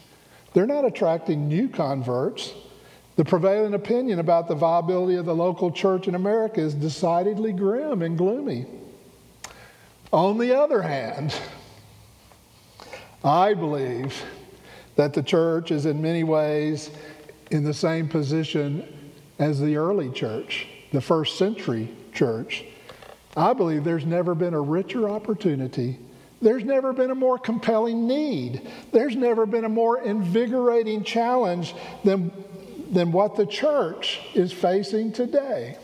They're 0.56 0.66
not 0.66 0.84
attracting 0.84 1.48
new 1.48 1.70
converts. 1.70 2.56
The 3.18 3.26
prevailing 3.26 3.76
opinion 3.76 4.18
about 4.18 4.48
the 4.48 4.56
viability 4.56 5.16
of 5.16 5.28
the 5.28 5.36
local 5.36 5.70
church 5.70 6.08
in 6.08 6.16
America 6.16 6.60
is 6.60 6.74
decidedly 6.74 7.54
grim 7.54 8.02
and 8.02 8.18
gloomy. 8.18 8.66
On 10.14 10.38
the 10.38 10.58
other 10.58 10.82
hand, 10.82 11.36
I 13.24 13.54
believe 13.54 14.24
that 14.96 15.14
the 15.14 15.24
church 15.24 15.72
is 15.72 15.86
in 15.86 16.02
many 16.02 16.24
ways 16.24 16.92
in 17.52 17.66
the 17.66 17.74
same 17.74 18.08
position 18.08 19.12
as 19.40 19.60
the 19.60 19.76
early 19.76 20.12
church 20.12 20.68
the 20.94 21.02
first 21.02 21.38
century 21.38 21.90
church, 22.14 22.64
I 23.36 23.54
believe 23.54 23.84
there's 23.84 24.06
never 24.06 24.36
been 24.36 24.54
a 24.54 24.62
richer 24.62 25.10
opportunity. 25.10 25.98
There's 26.42 26.64
never 26.64 26.94
been 26.94 27.10
a 27.10 27.16
more 27.16 27.40
compelling 27.40 28.08
need. 28.08 28.70
There's 28.92 29.16
never 29.16 29.46
been 29.46 29.66
a 29.66 29.70
more 29.70 30.02
invigorating 30.02 31.04
challenge 31.04 31.74
than, 32.04 32.32
than 32.92 33.12
what 33.12 33.36
the 33.36 33.48
church 33.48 34.22
is 34.36 34.54
facing 34.54 35.12
today. 35.12 35.78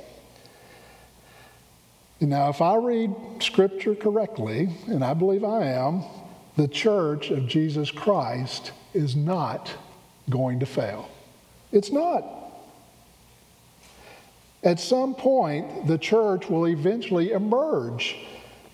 Now, 2.22 2.50
if 2.50 2.62
I 2.62 2.76
read 2.76 3.16
Scripture 3.40 3.96
correctly, 3.96 4.70
and 4.88 5.04
I 5.04 5.14
believe 5.14 5.44
I 5.44 5.66
am, 5.68 6.04
the 6.58 6.68
church 6.68 7.32
of 7.32 7.48
Jesus 7.48 7.92
Christ 7.92 8.74
is 8.94 9.16
not 9.16 9.72
going 10.30 10.60
to 10.60 10.66
fail. 10.66 11.10
It's 11.72 11.92
not. 11.92 12.26
At 14.64 14.82
some 14.82 15.16
point, 15.16 15.88
the 15.88 15.98
church 15.98 16.50
will 16.50 16.68
eventually 16.68 17.32
emerge 17.32 18.18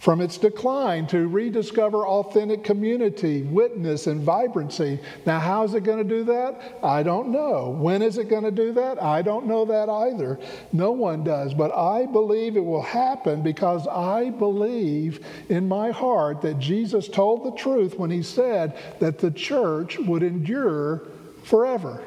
from 0.05 0.21
its 0.21 0.37
decline 0.37 1.07
to 1.07 1.27
rediscover 1.27 2.05
authentic 2.05 2.63
community, 2.63 3.41
witness, 3.41 4.05
and 4.05 4.21
vibrancy. 4.21 4.99
Now, 5.25 5.39
how 5.39 5.63
is 5.63 5.73
it 5.73 5.83
going 5.83 5.97
to 5.97 6.03
do 6.03 6.23
that? 6.25 6.77
I 6.83 7.01
don't 7.01 7.29
know. 7.29 7.75
When 7.75 8.03
is 8.03 8.19
it 8.19 8.29
going 8.29 8.43
to 8.43 8.51
do 8.51 8.71
that? 8.73 9.01
I 9.01 9.23
don't 9.23 9.47
know 9.47 9.65
that 9.65 9.89
either. 9.89 10.39
No 10.71 10.91
one 10.91 11.23
does. 11.23 11.55
But 11.55 11.73
I 11.75 12.05
believe 12.05 12.55
it 12.55 12.63
will 12.63 12.83
happen 12.83 13.41
because 13.41 13.87
I 13.87 14.29
believe 14.29 15.25
in 15.49 15.67
my 15.67 15.89
heart 15.89 16.43
that 16.43 16.59
Jesus 16.59 17.07
told 17.07 17.43
the 17.43 17.57
truth 17.57 17.97
when 17.97 18.11
he 18.11 18.21
said 18.21 18.77
that 18.99 19.17
the 19.17 19.31
church 19.31 19.97
would 19.97 20.21
endure 20.21 21.01
forever. 21.45 22.03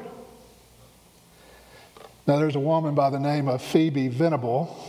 Now, 2.25 2.39
there's 2.39 2.55
a 2.55 2.61
woman 2.61 2.95
by 2.95 3.09
the 3.09 3.19
name 3.19 3.49
of 3.49 3.61
Phoebe 3.61 4.07
Venable 4.07 4.88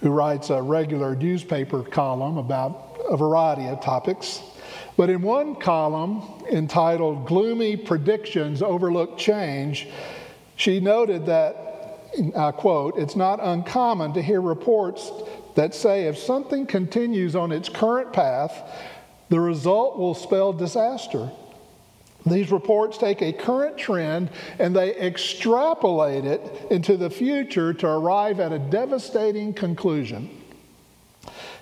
who 0.00 0.10
writes 0.10 0.50
a 0.50 0.60
regular 0.60 1.14
newspaper 1.14 1.82
column 1.82 2.38
about 2.38 2.98
a 3.08 3.16
variety 3.16 3.66
of 3.66 3.80
topics. 3.80 4.42
But 4.96 5.10
in 5.10 5.22
one 5.22 5.54
column 5.56 6.22
entitled 6.50 7.26
Gloomy 7.26 7.76
Predictions 7.76 8.62
Overlook 8.62 9.18
Change, 9.18 9.88
she 10.56 10.80
noted 10.80 11.26
that, 11.26 12.10
I 12.36 12.50
quote, 12.52 12.98
it's 12.98 13.16
not 13.16 13.40
uncommon 13.42 14.12
to 14.14 14.22
hear 14.22 14.40
reports 14.40 15.10
that 15.54 15.74
say 15.74 16.04
if 16.04 16.18
something 16.18 16.66
continues 16.66 17.34
on 17.34 17.52
its 17.52 17.68
current 17.68 18.12
path, 18.12 18.62
the 19.28 19.40
result 19.40 19.98
will 19.98 20.14
spell 20.14 20.52
disaster. 20.52 21.30
These 22.26 22.50
reports 22.50 22.98
take 22.98 23.22
a 23.22 23.32
current 23.32 23.78
trend 23.78 24.30
and 24.58 24.76
they 24.76 24.94
extrapolate 24.96 26.24
it 26.24 26.68
into 26.70 26.96
the 26.96 27.10
future 27.10 27.72
to 27.74 27.86
arrive 27.86 28.40
at 28.40 28.52
a 28.52 28.58
devastating 28.58 29.54
conclusion. 29.54 30.30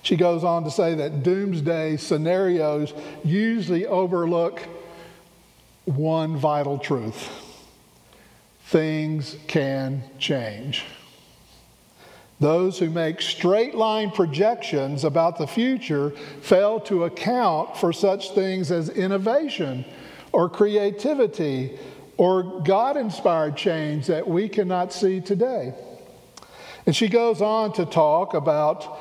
She 0.03 0.17
goes 0.17 0.45
on 0.45 0.65
to 0.65 0.71
say 0.71 0.95
that 0.95 1.23
doomsday 1.23 1.97
scenarios 1.97 2.93
usually 3.25 3.87
overlook 3.87 4.63
one 5.85 6.37
vital 6.37 6.79
truth 6.79 7.31
things 8.69 9.37
can 9.47 10.03
change. 10.19 10.85
Those 12.39 12.79
who 12.79 12.91
make 12.91 13.23
straight 13.23 13.75
line 13.75 14.11
projections 14.11 15.05
about 15.05 15.39
the 15.39 15.47
future 15.47 16.11
fail 16.43 16.79
to 16.81 17.05
account 17.05 17.79
for 17.79 17.95
such 17.95 18.33
things 18.33 18.71
as 18.71 18.91
innovation 18.91 19.87
or 20.33 20.49
creativity 20.49 21.79
or 22.17 22.63
God 22.65 22.97
inspired 22.97 23.57
change 23.57 24.09
that 24.09 24.27
we 24.27 24.49
cannot 24.49 24.93
see 24.93 25.21
today. 25.21 25.73
And 26.85 26.95
she 26.95 27.09
goes 27.09 27.41
on 27.41 27.73
to 27.75 27.87
talk 27.87 28.35
about 28.35 28.99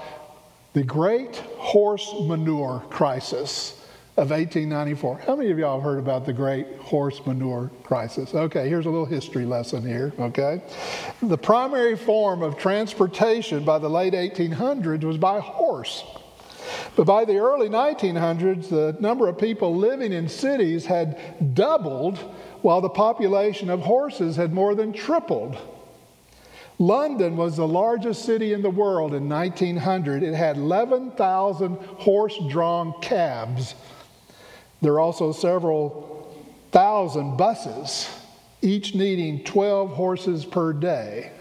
the 0.74 0.84
great 0.84 1.38
horse 1.58 2.14
manure 2.22 2.84
crisis 2.90 3.74
of 4.18 4.32
1894. 4.32 5.20
How 5.20 5.36
many 5.36 5.52
of 5.52 5.58
y'all 5.58 5.80
have 5.80 5.84
heard 5.84 6.00
about 6.00 6.26
the 6.26 6.34
great 6.34 6.68
horse 6.78 7.24
manure 7.26 7.72
crisis? 7.84 8.34
Okay, 8.34 8.68
here's 8.68 8.86
a 8.86 8.90
little 8.90 9.06
history 9.06 9.46
lesson 9.46 9.88
here, 9.88 10.12
okay? 10.20 10.62
The 11.22 11.38
primary 11.38 11.96
form 11.96 12.44
of 12.44 12.58
transportation 12.58 13.64
by 13.64 13.80
the 13.80 13.90
late 13.90 14.14
1800s 14.14 15.04
was 15.04 15.18
by 15.18 15.40
horse. 15.40 16.04
But 16.96 17.06
by 17.06 17.26
the 17.26 17.38
early 17.38 17.70
1900s, 17.70 18.70
the 18.70 18.98
number 19.00 19.28
of 19.28 19.38
people 19.38 19.76
living 19.76 20.14
in 20.14 20.28
cities 20.28 20.86
had 20.86 21.54
doubled, 21.54 22.18
while 22.62 22.82
the 22.82 22.90
population 22.90 23.70
of 23.70 23.82
horses 23.82 24.36
had 24.36 24.54
more 24.54 24.76
than 24.76 24.94
tripled. 24.94 25.58
London 26.80 27.38
was 27.38 27.58
the 27.58 27.68
largest 27.68 28.24
city 28.24 28.54
in 28.54 28.62
the 28.62 28.70
world 28.70 29.14
in 29.14 29.28
1900. 29.28 30.22
It 30.22 30.36
had 30.36 30.58
11,000 30.58 31.76
horse 31.76 32.38
drawn 32.50 32.94
cabs. 33.02 33.74
There 34.82 34.94
are 34.94 35.00
also 35.00 35.32
several 35.32 36.36
thousand 36.72 37.38
buses, 37.38 38.08
each 38.62 38.94
needing 38.94 39.44
12 39.44 39.92
horses 39.92 40.46
per 40.46 40.74
day. 40.74 41.32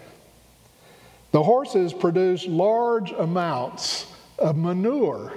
The 1.31 1.43
horses 1.43 1.93
produced 1.93 2.47
large 2.47 3.11
amounts 3.11 4.07
of 4.39 4.57
manure. 4.57 5.33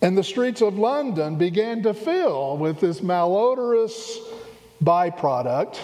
And 0.00 0.16
the 0.16 0.24
streets 0.24 0.62
of 0.62 0.78
London 0.78 1.36
began 1.36 1.82
to 1.82 1.92
fill 1.94 2.56
with 2.56 2.80
this 2.80 3.00
malodorous 3.00 4.18
byproduct. 4.82 5.78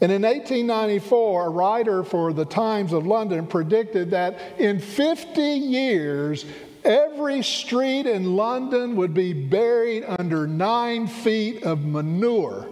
And 0.00 0.10
in 0.10 0.22
1894, 0.22 1.46
a 1.46 1.50
writer 1.50 2.02
for 2.02 2.32
the 2.32 2.44
Times 2.44 2.92
of 2.92 3.06
London 3.06 3.46
predicted 3.46 4.10
that 4.10 4.58
in 4.58 4.80
50 4.80 5.40
years, 5.40 6.44
every 6.84 7.42
street 7.42 8.06
in 8.06 8.34
London 8.34 8.96
would 8.96 9.14
be 9.14 9.32
buried 9.32 10.04
under 10.04 10.46
nine 10.46 11.06
feet 11.06 11.62
of 11.62 11.84
manure. 11.84 12.66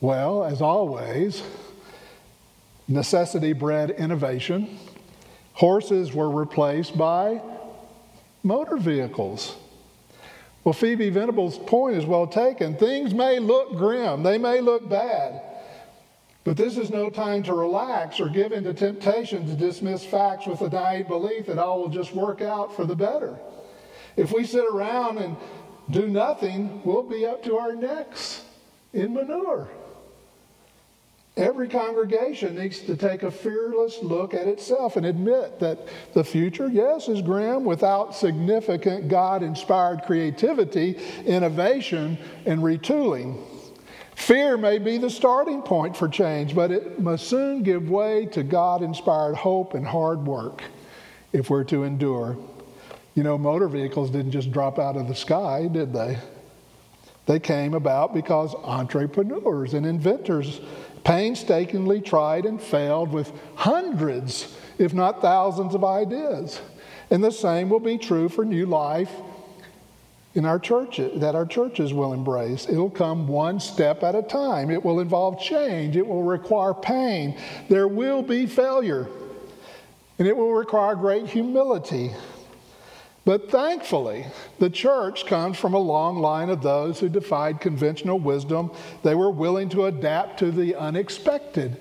Well, 0.00 0.44
as 0.44 0.60
always, 0.60 1.42
necessity 2.86 3.52
bred 3.52 3.90
innovation. 3.90 4.78
Horses 5.58 6.12
were 6.12 6.30
replaced 6.30 6.96
by 6.96 7.42
motor 8.44 8.76
vehicles. 8.76 9.56
Well, 10.62 10.72
Phoebe 10.72 11.10
Venable's 11.10 11.58
point 11.58 11.96
is 11.96 12.06
well 12.06 12.28
taken. 12.28 12.76
Things 12.76 13.12
may 13.12 13.40
look 13.40 13.74
grim, 13.74 14.22
they 14.22 14.38
may 14.38 14.60
look 14.60 14.88
bad, 14.88 15.42
but 16.44 16.56
this 16.56 16.78
is 16.78 16.90
no 16.90 17.10
time 17.10 17.42
to 17.42 17.54
relax 17.54 18.20
or 18.20 18.28
give 18.28 18.52
in 18.52 18.62
to 18.62 18.72
temptation 18.72 19.48
to 19.48 19.56
dismiss 19.56 20.04
facts 20.04 20.46
with 20.46 20.60
a 20.60 20.68
naive 20.68 21.08
belief 21.08 21.46
that 21.46 21.58
all 21.58 21.80
will 21.80 21.88
just 21.88 22.14
work 22.14 22.40
out 22.40 22.76
for 22.76 22.84
the 22.84 22.94
better. 22.94 23.36
If 24.16 24.32
we 24.32 24.44
sit 24.44 24.64
around 24.64 25.18
and 25.18 25.36
do 25.90 26.06
nothing, 26.06 26.82
we'll 26.84 27.02
be 27.02 27.26
up 27.26 27.42
to 27.42 27.58
our 27.58 27.74
necks 27.74 28.44
in 28.92 29.12
manure. 29.12 29.68
Every 31.38 31.68
congregation 31.68 32.56
needs 32.56 32.80
to 32.80 32.96
take 32.96 33.22
a 33.22 33.30
fearless 33.30 34.02
look 34.02 34.34
at 34.34 34.48
itself 34.48 34.96
and 34.96 35.06
admit 35.06 35.60
that 35.60 35.86
the 36.12 36.24
future, 36.24 36.68
yes, 36.68 37.06
is 37.06 37.22
grim 37.22 37.64
without 37.64 38.12
significant 38.12 39.06
God 39.06 39.44
inspired 39.44 40.02
creativity, 40.02 40.98
innovation, 41.24 42.18
and 42.44 42.60
retooling. 42.60 43.40
Fear 44.16 44.56
may 44.56 44.78
be 44.78 44.98
the 44.98 45.08
starting 45.08 45.62
point 45.62 45.96
for 45.96 46.08
change, 46.08 46.56
but 46.56 46.72
it 46.72 46.98
must 46.98 47.28
soon 47.28 47.62
give 47.62 47.88
way 47.88 48.26
to 48.32 48.42
God 48.42 48.82
inspired 48.82 49.36
hope 49.36 49.74
and 49.74 49.86
hard 49.86 50.26
work 50.26 50.64
if 51.32 51.50
we're 51.50 51.62
to 51.64 51.84
endure. 51.84 52.36
You 53.14 53.22
know, 53.22 53.38
motor 53.38 53.68
vehicles 53.68 54.10
didn't 54.10 54.32
just 54.32 54.50
drop 54.50 54.80
out 54.80 54.96
of 54.96 55.06
the 55.06 55.14
sky, 55.14 55.68
did 55.70 55.92
they? 55.92 56.18
They 57.28 57.38
came 57.38 57.74
about 57.74 58.14
because 58.14 58.54
entrepreneurs 58.54 59.74
and 59.74 59.84
inventors 59.84 60.62
painstakingly 61.04 62.00
tried 62.00 62.44
and 62.44 62.60
failed 62.60 63.12
with 63.12 63.32
hundreds, 63.54 64.56
if 64.78 64.94
not 64.94 65.20
thousands, 65.20 65.74
of 65.74 65.84
ideas. 65.84 66.60
And 67.10 67.22
the 67.22 67.32
same 67.32 67.68
will 67.68 67.80
be 67.80 67.98
true 67.98 68.28
for 68.28 68.44
new 68.44 68.66
life 68.66 69.10
in 70.34 70.44
our 70.44 70.58
churches 70.58 71.20
that 71.20 71.34
our 71.34 71.46
churches 71.46 71.92
will 71.92 72.12
embrace. 72.12 72.68
It'll 72.68 72.90
come 72.90 73.26
one 73.26 73.60
step 73.60 74.02
at 74.02 74.14
a 74.14 74.22
time. 74.22 74.70
It 74.70 74.84
will 74.84 75.00
involve 75.00 75.40
change. 75.40 75.96
It 75.96 76.06
will 76.06 76.22
require 76.22 76.74
pain. 76.74 77.36
There 77.68 77.88
will 77.88 78.22
be 78.22 78.46
failure. 78.46 79.08
And 80.18 80.28
it 80.28 80.36
will 80.36 80.52
require 80.52 80.94
great 80.94 81.26
humility. 81.26 82.12
But 83.28 83.50
thankfully, 83.50 84.24
the 84.58 84.70
church 84.70 85.26
comes 85.26 85.58
from 85.58 85.74
a 85.74 85.78
long 85.78 86.16
line 86.16 86.48
of 86.48 86.62
those 86.62 86.98
who 86.98 87.10
defied 87.10 87.60
conventional 87.60 88.18
wisdom. 88.18 88.72
They 89.02 89.14
were 89.14 89.30
willing 89.30 89.68
to 89.68 89.84
adapt 89.84 90.38
to 90.38 90.50
the 90.50 90.74
unexpected. 90.74 91.78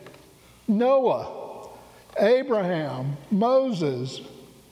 Noah, 0.68 1.70
Abraham, 2.20 3.16
Moses, 3.32 4.20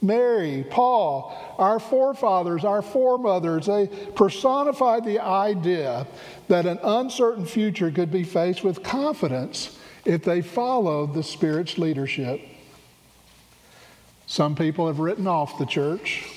Mary, 0.02 0.66
Paul, 0.70 1.56
our 1.58 1.80
forefathers, 1.80 2.66
our 2.66 2.82
foremothers, 2.82 3.68
they 3.68 3.88
personified 4.14 5.06
the 5.06 5.20
idea 5.20 6.06
that 6.50 6.66
an 6.66 6.80
uncertain 6.84 7.46
future 7.46 7.90
could 7.90 8.12
be 8.12 8.26
faced 8.26 8.66
with 8.66 8.84
confidence 8.84 9.80
if 10.04 10.26
they 10.26 10.42
followed 10.42 11.14
the 11.14 11.24
Spirit's 11.24 11.78
leadership. 11.78 12.42
Some 14.28 14.58
people 14.58 14.88
have 14.88 15.00
written 15.00 15.26
off 15.26 15.58
the 15.58 15.66
church. 15.66 16.35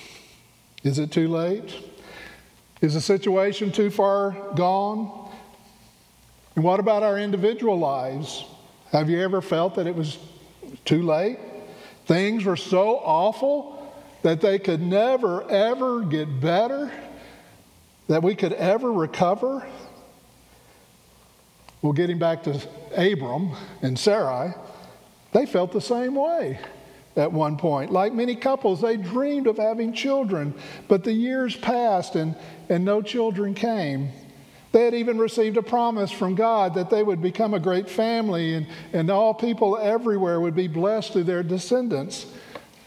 Is 0.83 0.99
it 0.99 1.11
too 1.11 1.29
late? 1.29 1.75
Is 2.81 2.95
the 2.95 3.01
situation 3.01 3.73
too 3.73 3.91
far 3.91 4.37
gone? 4.55 5.31
And 6.55 6.65
what 6.65 6.81
about 6.81 7.03
our 7.03 7.19
individual 7.19 7.79
lives? 7.79 8.45
Have 8.93 9.11
you 9.11 9.21
ever 9.21 9.43
felt 9.43 9.75
that 9.75 9.87
it 9.87 9.95
was 9.95 10.19
too 10.85 11.03
late? 11.03 11.39
Things 12.07 12.45
were 12.45 12.57
so 12.57 12.97
awful 12.99 13.93
that 14.23 14.41
they 14.41 14.59
could 14.59 14.81
never, 14.81 15.49
ever 15.51 16.03
get 16.03 16.41
better, 16.41 16.91
that 18.09 18.23
we 18.23 18.35
could 18.35 18.53
ever 18.53 18.93
recover? 18.93 19.67
Well, 21.83 21.93
getting 21.93 22.19
back 22.19 22.45
to 22.45 22.61
Abram 22.97 23.53
and 23.83 23.99
Sarai, 23.99 24.55
they 25.33 25.47
felt 25.47 25.73
the 25.73 25.81
same 25.81 26.15
way 26.15 26.59
at 27.19 27.33
one 27.33 27.57
point. 27.57 27.91
Like 27.91 28.13
many 28.13 28.37
couples, 28.37 28.81
they 28.81 28.97
dreamed 28.97 29.47
of 29.47 29.57
having 29.57 29.93
children, 29.93 30.55
but 30.87 31.05
the 31.05 31.13
years 31.13 31.57
passed 31.57 32.15
and, 32.15 32.37
and 32.69 32.85
no 32.85 33.03
children 33.03 33.55
came. 33.55 34.11
They 34.73 34.85
had 34.85 34.95
even 34.95 35.19
received 35.19 35.57
a 35.57 35.63
promise 35.63 36.11
from 36.11 36.35
God 36.35 36.75
that 36.75 36.91
they 36.91 37.03
would 37.03 37.23
become 37.23 37.55
a 37.55 37.61
great 37.61 37.89
family 37.89 38.55
and, 38.55 38.67
and 38.93 39.11
all 39.11 39.33
people 39.33 39.79
everywhere 39.79 40.41
would 40.41 40.55
be 40.55 40.69
blessed 40.69 41.13
through 41.13 41.25
their 41.25 41.43
descendants. 41.43 42.27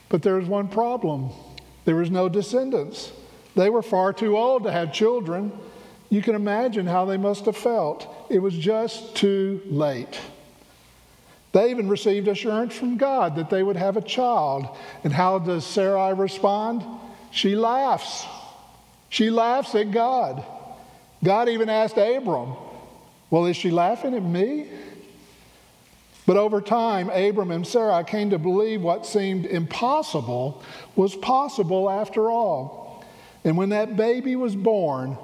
But 0.10 0.22
there 0.22 0.36
was 0.36 0.48
one 0.48 0.68
problem 0.68 1.32
there 1.84 1.96
was 1.96 2.12
no 2.12 2.30
descendants. 2.30 3.12
They 3.56 3.70
were 3.70 3.82
far 3.82 4.14
too 4.14 4.38
old 4.38 4.64
to 4.64 4.72
have 4.72 4.94
children. 4.94 5.52
You 6.10 6.22
can 6.22 6.36
imagine 6.36 6.86
how 6.86 7.06
they 7.06 7.18
must 7.18 7.46
have 7.46 7.58
felt. 7.58 8.28
It 8.30 8.40
was 8.40 8.54
just 8.54 9.16
too 9.16 9.62
late. 9.66 10.20
They 11.52 11.70
even 11.70 11.90
received 11.90 12.28
assurance 12.28 12.74
from 12.74 12.98
God 12.98 13.36
that 13.36 13.50
they 13.50 13.62
would 13.62 13.76
have 13.76 13.98
a 13.98 14.02
child. 14.02 14.68
And 15.04 15.12
how 15.12 15.40
does 15.40 15.66
Sarai 15.66 16.14
respond? 16.14 16.84
She 17.32 17.56
laughs. 17.56 18.26
She 19.10 19.30
laughs 19.30 19.76
at 19.76 19.92
God. 19.92 20.46
God 21.24 21.50
even 21.50 21.70
asked 21.70 21.98
Abram, 21.98 22.54
Well, 23.30 23.46
is 23.46 23.58
she 23.58 23.70
laughing 23.70 24.14
at 24.16 24.24
me? 24.24 24.68
But 26.26 26.38
over 26.38 26.62
time, 26.62 27.10
Abram 27.10 27.52
and 27.52 27.68
Sarah 27.68 28.04
came 28.04 28.30
to 28.30 28.40
believe 28.40 28.82
what 28.82 29.06
seemed 29.06 29.46
impossible 29.46 30.64
was 30.96 31.16
possible 31.16 31.90
after 31.90 32.30
all. 32.30 33.04
And 33.44 33.58
when 33.58 33.70
that 33.70 33.98
baby 33.98 34.36
was 34.36 34.56
born, 34.56 35.18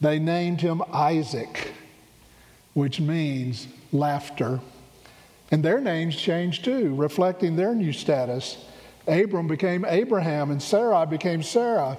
they 0.00 0.18
named 0.18 0.60
him 0.60 0.82
Isaac, 0.92 1.72
which 2.74 3.00
means 3.00 3.68
laughter. 3.92 4.60
And 5.50 5.62
their 5.62 5.80
names 5.80 6.16
changed 6.16 6.64
too, 6.64 6.94
reflecting 6.94 7.56
their 7.56 7.74
new 7.74 7.92
status. 7.92 8.64
Abram 9.06 9.46
became 9.46 9.84
Abraham, 9.84 10.50
and 10.50 10.60
Sarai 10.60 11.06
became 11.06 11.42
Sarah. 11.42 11.98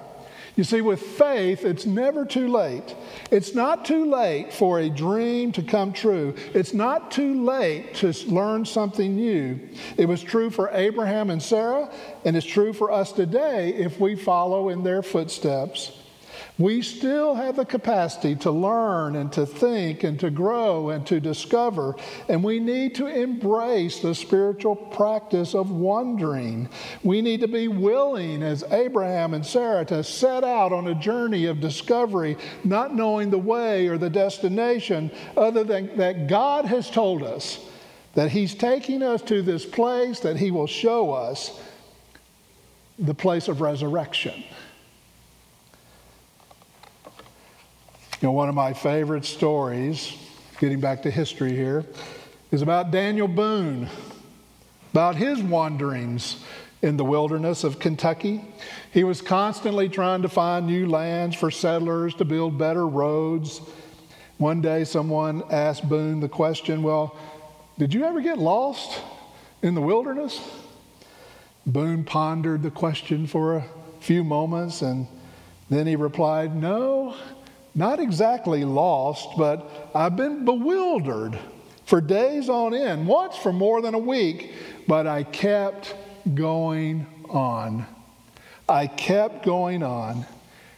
You 0.56 0.64
see, 0.64 0.80
with 0.80 1.00
faith, 1.00 1.64
it's 1.64 1.86
never 1.86 2.24
too 2.26 2.48
late. 2.48 2.96
It's 3.30 3.54
not 3.54 3.84
too 3.84 4.10
late 4.10 4.52
for 4.52 4.80
a 4.80 4.90
dream 4.90 5.52
to 5.52 5.62
come 5.62 5.92
true. 5.92 6.34
It's 6.52 6.74
not 6.74 7.12
too 7.12 7.44
late 7.44 7.94
to 7.94 8.12
learn 8.26 8.64
something 8.64 9.14
new. 9.14 9.60
It 9.96 10.06
was 10.06 10.20
true 10.20 10.50
for 10.50 10.68
Abraham 10.72 11.30
and 11.30 11.40
Sarah, 11.40 11.88
and 12.24 12.36
it's 12.36 12.44
true 12.44 12.72
for 12.72 12.90
us 12.90 13.12
today 13.12 13.72
if 13.74 14.00
we 14.00 14.16
follow 14.16 14.68
in 14.68 14.82
their 14.82 15.00
footsteps. 15.00 15.97
We 16.58 16.82
still 16.82 17.36
have 17.36 17.54
the 17.54 17.64
capacity 17.64 18.34
to 18.36 18.50
learn 18.50 19.14
and 19.14 19.32
to 19.34 19.46
think 19.46 20.02
and 20.02 20.18
to 20.18 20.28
grow 20.28 20.90
and 20.90 21.06
to 21.06 21.20
discover. 21.20 21.94
And 22.28 22.42
we 22.42 22.58
need 22.58 22.96
to 22.96 23.06
embrace 23.06 24.00
the 24.00 24.12
spiritual 24.12 24.74
practice 24.74 25.54
of 25.54 25.70
wondering. 25.70 26.68
We 27.04 27.22
need 27.22 27.42
to 27.42 27.48
be 27.48 27.68
willing, 27.68 28.42
as 28.42 28.64
Abraham 28.72 29.34
and 29.34 29.46
Sarah, 29.46 29.84
to 29.84 30.02
set 30.02 30.42
out 30.42 30.72
on 30.72 30.88
a 30.88 30.96
journey 30.96 31.46
of 31.46 31.60
discovery, 31.60 32.36
not 32.64 32.92
knowing 32.92 33.30
the 33.30 33.38
way 33.38 33.86
or 33.86 33.96
the 33.96 34.10
destination, 34.10 35.12
other 35.36 35.62
than 35.62 35.96
that 35.96 36.26
God 36.26 36.64
has 36.64 36.90
told 36.90 37.22
us 37.22 37.60
that 38.14 38.32
He's 38.32 38.56
taking 38.56 39.04
us 39.04 39.22
to 39.22 39.42
this 39.42 39.64
place 39.64 40.18
that 40.20 40.36
He 40.36 40.50
will 40.50 40.66
show 40.66 41.12
us 41.12 41.62
the 42.98 43.14
place 43.14 43.46
of 43.46 43.60
resurrection. 43.60 44.42
You 48.20 48.26
know, 48.26 48.32
one 48.32 48.48
of 48.48 48.56
my 48.56 48.72
favorite 48.72 49.24
stories, 49.24 50.12
getting 50.58 50.80
back 50.80 51.02
to 51.02 51.10
history 51.10 51.54
here, 51.54 51.84
is 52.50 52.62
about 52.62 52.90
Daniel 52.90 53.28
Boone, 53.28 53.88
about 54.90 55.14
his 55.14 55.40
wanderings 55.40 56.42
in 56.82 56.96
the 56.96 57.04
wilderness 57.04 57.62
of 57.62 57.78
Kentucky. 57.78 58.44
He 58.92 59.04
was 59.04 59.22
constantly 59.22 59.88
trying 59.88 60.22
to 60.22 60.28
find 60.28 60.66
new 60.66 60.88
lands 60.88 61.36
for 61.36 61.52
settlers 61.52 62.12
to 62.14 62.24
build 62.24 62.58
better 62.58 62.88
roads. 62.88 63.60
One 64.38 64.60
day, 64.60 64.82
someone 64.82 65.44
asked 65.48 65.88
Boone 65.88 66.18
the 66.18 66.28
question, 66.28 66.82
Well, 66.82 67.16
did 67.78 67.94
you 67.94 68.04
ever 68.04 68.20
get 68.20 68.38
lost 68.38 69.00
in 69.62 69.76
the 69.76 69.80
wilderness? 69.80 70.40
Boone 71.66 72.02
pondered 72.02 72.64
the 72.64 72.72
question 72.72 73.28
for 73.28 73.58
a 73.58 73.64
few 74.00 74.24
moments 74.24 74.82
and 74.82 75.06
then 75.70 75.86
he 75.86 75.96
replied, 75.96 76.56
No, 76.56 77.14
not 77.74 78.00
exactly 78.00 78.64
lost, 78.64 79.28
but 79.36 79.90
I've 79.94 80.16
been 80.16 80.44
bewildered 80.44 81.38
for 81.84 82.00
days 82.00 82.48
on 82.48 82.74
end, 82.74 83.06
once 83.06 83.36
for 83.36 83.52
more 83.52 83.80
than 83.80 83.94
a 83.94 83.98
week, 83.98 84.52
but 84.86 85.06
I 85.06 85.22
kept 85.22 85.94
going 86.34 87.06
on. 87.30 87.86
I 88.68 88.86
kept 88.86 89.44
going 89.44 89.82
on. 89.82 90.26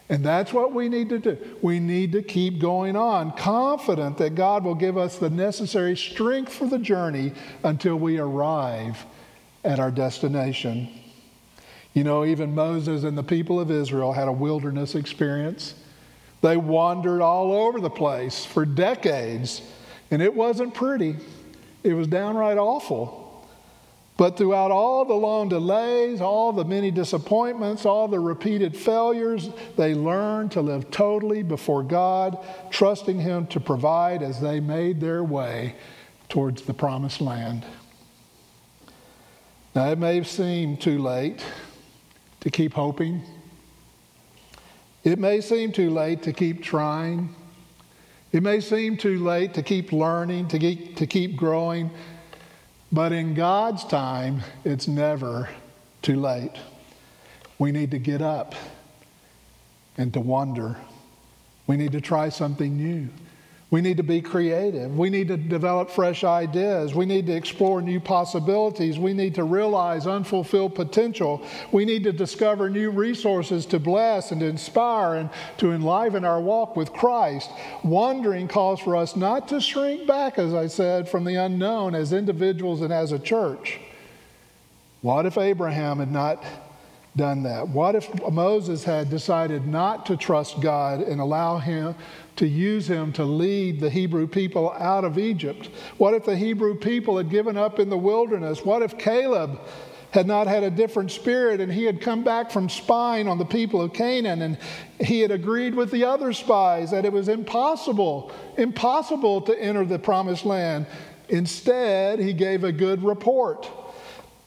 And 0.09 0.25
that's 0.25 0.53
what 0.53 0.73
we 0.73 0.89
need 0.89 1.09
to 1.11 1.19
do. 1.21 1.39
We 1.63 1.79
need 1.79 2.13
to 2.13 2.23
keep 2.23 2.61
going 2.61 2.97
on, 2.97 3.31
confident 3.37 4.19
that 4.19 4.35
God 4.35 4.65
will 4.65 4.75
give 4.75 4.99
us 4.99 5.19
the 5.19 5.31
necessary 5.31 5.97
strength 5.97 6.53
for 6.53 6.67
the 6.67 6.81
journey 6.81 7.33
until 7.63 7.97
we 7.97 8.19
arrive 8.19 9.05
at 9.65 9.79
our 9.79 9.93
destination. 9.93 10.89
You 11.95 12.05
know, 12.05 12.25
even 12.25 12.55
Moses 12.55 13.05
and 13.05 13.17
the 13.17 13.23
people 13.23 13.61
of 13.61 13.71
Israel 13.71 14.13
had 14.13 14.27
a 14.27 14.33
wilderness 14.33 14.95
experience. 14.95 15.75
They 16.43 16.57
wandered 16.57 17.21
all 17.21 17.53
over 17.53 17.81
the 17.81 17.91
place 17.91 18.45
for 18.45 18.65
decades, 18.65 19.63
and 20.11 20.23
it 20.23 20.35
wasn't 20.35 20.75
pretty. 20.75 21.17
It 21.83 21.95
was 21.95 22.07
downright 22.07 22.59
awful. 22.59 23.21
But 24.17 24.37
throughout 24.37 24.71
all 24.71 25.07
the 25.07 25.15
long 25.15 25.49
delays, 25.49 26.21
all 26.21 26.53
the 26.53 26.65
many 26.65 26.91
disappointments, 26.91 27.87
all 27.87 28.07
the 28.07 28.21
repeated 28.21 28.77
failures, 28.77 29.49
they 29.79 29.95
learned 29.95 30.53
to 30.53 30.61
live 30.61 30.91
totally 30.91 31.43
before 31.43 31.83
God, 31.83 32.37
trusting 32.71 33.19
Him 33.19 33.47
to 33.47 33.61
provide 33.61 34.23
as 34.23 34.39
they 34.39 34.61
made 34.61 35.01
their 35.01 35.25
way 35.25 35.75
towards 36.29 36.63
the 36.63 36.75
promised 36.75 37.23
land. 37.23 37.65
Now, 39.75 39.91
it 39.91 39.99
may 39.99 40.23
seem 40.23 40.77
too 40.77 40.99
late 40.99 41.43
to 42.41 42.51
keep 42.51 42.75
hoping. 42.75 43.23
It 45.03 45.19
may 45.19 45.41
seem 45.41 45.73
too 45.73 45.91
late 45.91 46.23
to 46.25 46.33
keep 46.33 46.63
trying. 46.63 47.35
It 48.33 48.43
may 48.43 48.61
seem 48.61 48.97
too 48.97 49.19
late 49.25 49.55
to 49.55 49.63
keep 49.63 49.93
learning, 49.93 50.49
to 50.49 50.59
keep, 50.59 50.97
to 50.97 51.07
keep 51.07 51.37
growing. 51.37 51.91
But 52.93 53.13
in 53.13 53.35
God's 53.35 53.85
time, 53.85 54.43
it's 54.65 54.87
never 54.87 55.49
too 56.03 56.17
late. 56.17 56.53
We 57.59 57.73
need 57.73 57.91
to 57.93 57.99
get 57.99 58.21
up 58.21 58.55
and 59.97 60.13
to 60.15 60.21
wonder. 60.21 60.77
We 61.67 61.77
need 61.77 61.93
to 61.93 62.01
try 62.01 62.29
something 62.29 62.77
new. 62.77 63.09
We 63.71 63.81
need 63.81 63.99
to 63.99 64.03
be 64.03 64.21
creative. 64.21 64.99
We 64.99 65.11
need 65.11 65.29
to 65.29 65.37
develop 65.37 65.91
fresh 65.91 66.25
ideas. 66.25 66.93
We 66.93 67.07
need 67.07 67.27
to 67.27 67.33
explore 67.33 67.81
new 67.81 68.01
possibilities. 68.01 68.99
We 68.99 69.13
need 69.13 69.37
to 69.37 69.45
realize 69.45 70.09
unfulfilled 70.09 70.75
potential. 70.75 71.41
We 71.71 71.85
need 71.85 72.03
to 72.05 72.13
discover 72.13 72.69
new 72.69 72.91
resources 72.91 73.67
to 73.67 73.79
bless 73.79 74.33
and 74.33 74.41
to 74.41 74.47
inspire 74.47 75.15
and 75.15 75.31
to 75.59 75.71
enliven 75.71 76.25
our 76.25 76.41
walk 76.41 76.75
with 76.75 76.93
Christ. 76.93 77.49
Wandering 77.85 78.49
calls 78.49 78.81
for 78.81 78.97
us 78.97 79.15
not 79.15 79.47
to 79.49 79.61
shrink 79.61 80.05
back, 80.05 80.37
as 80.37 80.53
I 80.53 80.67
said, 80.67 81.09
from 81.09 81.25
the 81.25 81.37
unknown 81.37 81.95
as 81.95 82.13
individuals 82.13 82.81
and 82.81 82.93
as 82.93 83.13
a 83.13 83.21
church. 83.21 83.79
What 85.01 85.27
if 85.27 85.39
Abraham 85.39 86.01
had 86.01 86.11
not 86.11 86.43
done 87.17 87.43
that? 87.43 87.69
What 87.69 87.95
if 87.95 88.09
Moses 88.31 88.85
had 88.85 89.11
decided 89.11 89.67
not 89.67 90.07
to 90.07 90.17
trust 90.17 90.61
God 90.61 91.01
and 91.01 91.21
allow 91.21 91.59
him 91.59 91.95
to 92.37 92.47
use 92.47 92.89
him 92.89 93.13
to 93.15 93.25
lead 93.25 93.81
the 93.81 93.91
Hebrew 93.91 94.27
people 94.27 94.73
out 94.73 95.05
of 95.05 95.19
Egypt? 95.19 95.71
What 95.99 96.15
if 96.15 96.25
the 96.25 96.37
Hebrew 96.37 96.77
people 96.77 97.17
had 97.17 97.31
given 97.31 97.57
up 97.57 97.79
in 97.79 97.91
the 97.91 97.99
wilderness? 97.99 98.65
What 98.65 98.83
if 98.83 98.97
Caleb 98.97 99.61
had 100.13 100.27
not 100.27 100.47
had 100.47 100.63
a 100.63 100.71
different 100.71 101.11
spirit 101.11 101.61
and 101.61 101.73
he 101.73 101.85
had 101.85 102.01
come 102.01 102.25
back 102.25 102.51
from 102.51 102.69
spying 102.69 103.29
on 103.29 103.39
the 103.39 103.45
people 103.45 103.81
of 103.81 103.93
Canaan 103.93 104.43
and 104.43 104.59
he 105.01 105.21
had 105.21 105.31
agreed 105.31 105.75
with 105.75 105.91
the 105.91 106.05
other 106.05 106.33
spies 106.33 106.91
that 106.91 107.05
it 107.05 107.13
was 107.13 107.29
impossible, 107.29 108.33
impossible 108.57 109.41
to 109.43 109.61
enter 109.61 109.85
the 109.85 109.99
promised 109.99 110.45
land? 110.45 110.87
Instead, 111.29 112.19
he 112.19 112.33
gave 112.33 112.65
a 112.65 112.73
good 112.73 113.03
report. 113.05 113.71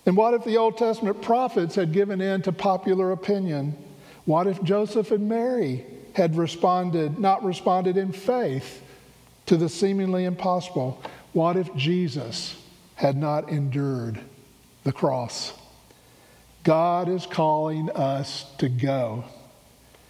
And 0.06 0.18
what 0.18 0.34
if 0.34 0.44
the 0.44 0.58
Old 0.58 0.78
Testament 0.78 1.22
prophets 1.22 1.76
had 1.76 1.94
given 1.94 2.20
in 2.20 2.42
to 2.44 2.52
popular 2.52 3.12
opinion? 3.12 3.76
What 4.26 4.48
if 4.48 4.62
Joseph 4.64 5.12
and 5.12 5.30
Mary 5.30 5.86
had 6.14 6.38
responded, 6.38 7.20
not 7.20 7.44
responded 7.44 7.98
in 7.98 8.12
faith 8.12 8.82
to 9.46 9.58
the 9.58 9.70
seemingly 9.70 10.26
impossible? 10.26 11.02
What 11.34 11.56
if 11.56 11.74
Jesus 11.76 12.56
had 12.96 13.18
not 13.18 13.50
endured 13.50 14.20
the 14.84 14.92
cross? 14.92 15.54
God 16.64 17.10
is 17.10 17.26
calling 17.26 17.90
us 17.92 18.46
to 18.58 18.70
go. 18.70 19.26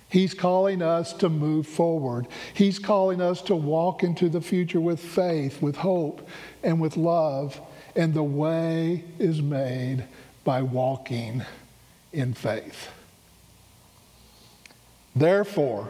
He's 0.09 0.35
calling 0.35 0.83
us 0.83 1.13
to 1.13 1.29
move 1.29 1.65
forward. 1.65 2.27
He's 2.53 2.77
calling 2.77 3.19
us 3.19 3.41
to 3.43 3.55
walk 3.55 4.03
into 4.03 4.29
the 4.29 4.41
future 4.41 4.79
with 4.79 4.99
faith, 4.99 5.59
with 5.59 5.75
hope, 5.75 6.27
and 6.61 6.79
with 6.79 6.97
love. 6.97 7.59
And 7.95 8.13
the 8.13 8.23
way 8.23 9.03
is 9.19 9.41
made 9.41 10.05
by 10.43 10.61
walking 10.61 11.43
in 12.11 12.33
faith. 12.33 12.89
Therefore, 15.15 15.89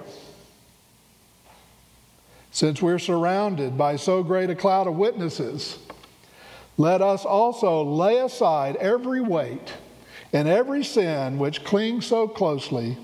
since 2.52 2.82
we're 2.82 3.00
surrounded 3.00 3.78
by 3.78 3.96
so 3.96 4.22
great 4.22 4.50
a 4.50 4.56
cloud 4.56 4.88
of 4.88 4.96
witnesses, 4.96 5.80
let 6.78 7.02
us 7.02 7.26
also 7.26 7.84
lay 7.84 8.20
aside 8.20 8.76
every 8.78 9.22
weight 9.22 9.74
and 10.34 10.48
every 10.48 10.84
sin 10.84 11.38
which 11.38 11.64
clings 11.64 12.06
so 12.06 12.28
closely, 12.28 12.98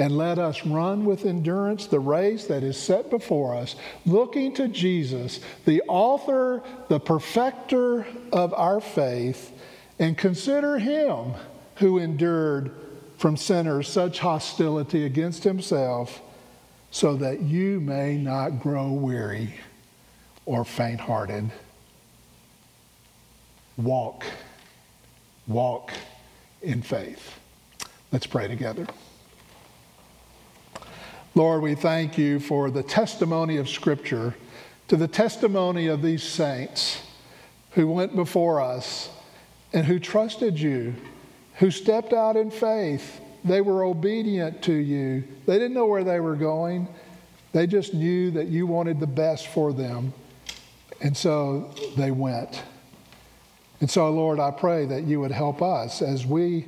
and 0.00 0.16
let 0.16 0.38
us 0.38 0.64
run 0.64 1.04
with 1.04 1.26
endurance 1.26 1.84
the 1.86 2.00
race 2.00 2.46
that 2.46 2.62
is 2.62 2.78
set 2.78 3.10
before 3.10 3.54
us, 3.54 3.76
looking 4.06 4.54
to 4.54 4.66
Jesus, 4.66 5.40
the 5.66 5.82
author, 5.88 6.62
the 6.88 6.98
perfecter 6.98 8.06
of 8.32 8.54
our 8.54 8.80
faith, 8.80 9.52
and 9.98 10.16
consider 10.16 10.78
him 10.78 11.34
who 11.76 11.98
endured 11.98 12.70
from 13.18 13.36
sinners 13.36 13.88
such 13.88 14.20
hostility 14.20 15.04
against 15.04 15.44
himself, 15.44 16.22
so 16.90 17.14
that 17.16 17.42
you 17.42 17.78
may 17.78 18.16
not 18.16 18.58
grow 18.58 18.90
weary 18.90 19.52
or 20.46 20.64
faint 20.64 20.98
hearted. 20.98 21.50
Walk, 23.76 24.24
walk 25.46 25.92
in 26.62 26.80
faith. 26.80 27.38
Let's 28.10 28.26
pray 28.26 28.48
together. 28.48 28.86
Lord, 31.34 31.62
we 31.62 31.74
thank 31.74 32.18
you 32.18 32.40
for 32.40 32.70
the 32.70 32.82
testimony 32.82 33.56
of 33.56 33.68
Scripture, 33.68 34.34
to 34.88 34.96
the 34.96 35.08
testimony 35.08 35.86
of 35.86 36.02
these 36.02 36.22
saints 36.22 37.02
who 37.72 37.88
went 37.88 38.16
before 38.16 38.60
us 38.60 39.10
and 39.72 39.86
who 39.86 39.98
trusted 39.98 40.58
you 40.58 40.94
who 41.60 41.70
stepped 41.70 42.14
out 42.14 42.36
in 42.36 42.50
faith. 42.50 43.20
They 43.44 43.60
were 43.60 43.84
obedient 43.84 44.62
to 44.62 44.72
you. 44.72 45.22
They 45.44 45.54
didn't 45.58 45.74
know 45.74 45.86
where 45.86 46.04
they 46.04 46.18
were 46.18 46.34
going, 46.34 46.88
they 47.52 47.66
just 47.66 47.94
knew 47.94 48.30
that 48.32 48.46
you 48.46 48.66
wanted 48.66 48.98
the 48.98 49.06
best 49.06 49.48
for 49.48 49.72
them. 49.72 50.14
And 51.02 51.16
so 51.16 51.74
they 51.96 52.10
went. 52.10 52.62
And 53.80 53.90
so, 53.90 54.10
Lord, 54.10 54.38
I 54.38 54.50
pray 54.52 54.86
that 54.86 55.04
you 55.04 55.20
would 55.20 55.32
help 55.32 55.60
us 55.62 56.00
as 56.00 56.24
we 56.24 56.66